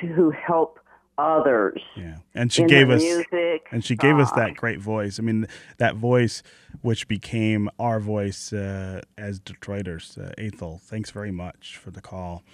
[0.00, 0.78] to help
[1.18, 1.80] others.
[1.96, 2.18] Yeah.
[2.34, 3.66] And she gave us music.
[3.72, 5.18] and she gave us uh, that great voice.
[5.18, 5.46] I mean,
[5.78, 6.42] that voice
[6.82, 10.18] which became our voice uh, as Detroiters.
[10.18, 12.44] Uh, Ethel, thanks very much for the call.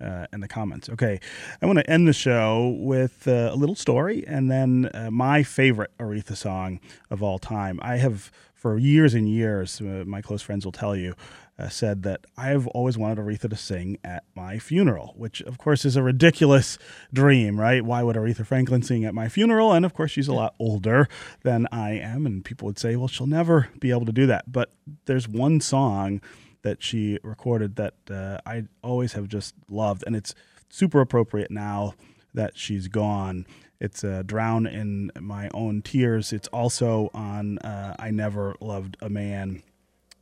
[0.00, 0.88] Uh, in the comments.
[0.88, 1.20] Okay,
[1.60, 5.42] I want to end the show with uh, a little story and then uh, my
[5.42, 6.80] favorite Aretha song
[7.10, 7.78] of all time.
[7.82, 11.14] I have, for years and years, uh, my close friends will tell you,
[11.60, 15.84] uh, said that I've always wanted Aretha to sing at my funeral, which of course
[15.84, 16.78] is a ridiculous
[17.12, 17.84] dream, right?
[17.84, 19.72] Why would Aretha Franklin sing at my funeral?
[19.72, 21.06] And of course, she's a lot older
[21.42, 24.50] than I am, and people would say, well, she'll never be able to do that.
[24.50, 24.72] But
[25.04, 26.22] there's one song
[26.62, 30.34] that she recorded that uh, I always have just loved, and it's
[30.68, 31.94] super appropriate now
[32.34, 33.46] that she's gone.
[33.80, 36.32] It's uh, Drown in My Own Tears.
[36.32, 39.62] It's also on uh, I Never Loved a Man.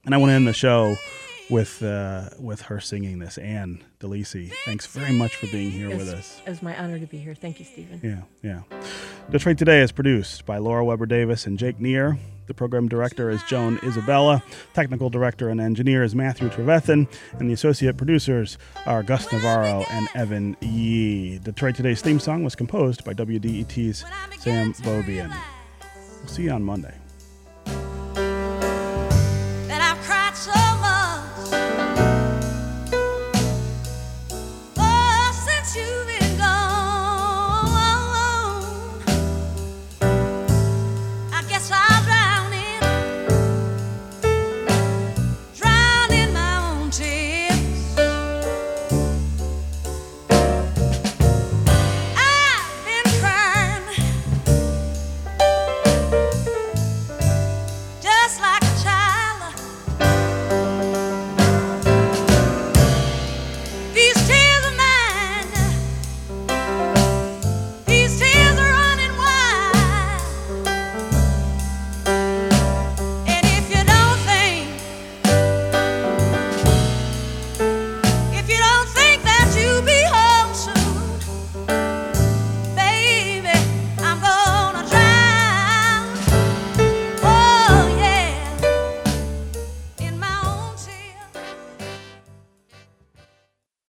[0.05, 0.97] And I want to end the show
[1.51, 3.39] with uh, with her singing this.
[3.39, 6.41] Ann Delisi, thanks very much for being here with us.
[6.47, 7.35] It was my honor to be here.
[7.35, 8.01] Thank you, Stephen.
[8.03, 8.81] Yeah, yeah.
[9.31, 12.19] Detroit Today is produced by Laura Weber Davis and Jake Neer.
[12.47, 14.43] The program director is Joan Isabella.
[14.73, 17.07] Technical director and engineer is Matthew Trevethan.
[17.39, 21.41] And the associate producers are Gus Navarro and Evan Yee.
[21.41, 24.03] Detroit Today's theme song was composed by WDET's
[24.39, 25.31] Sam Bobian.
[26.21, 26.95] We'll see you on Monday.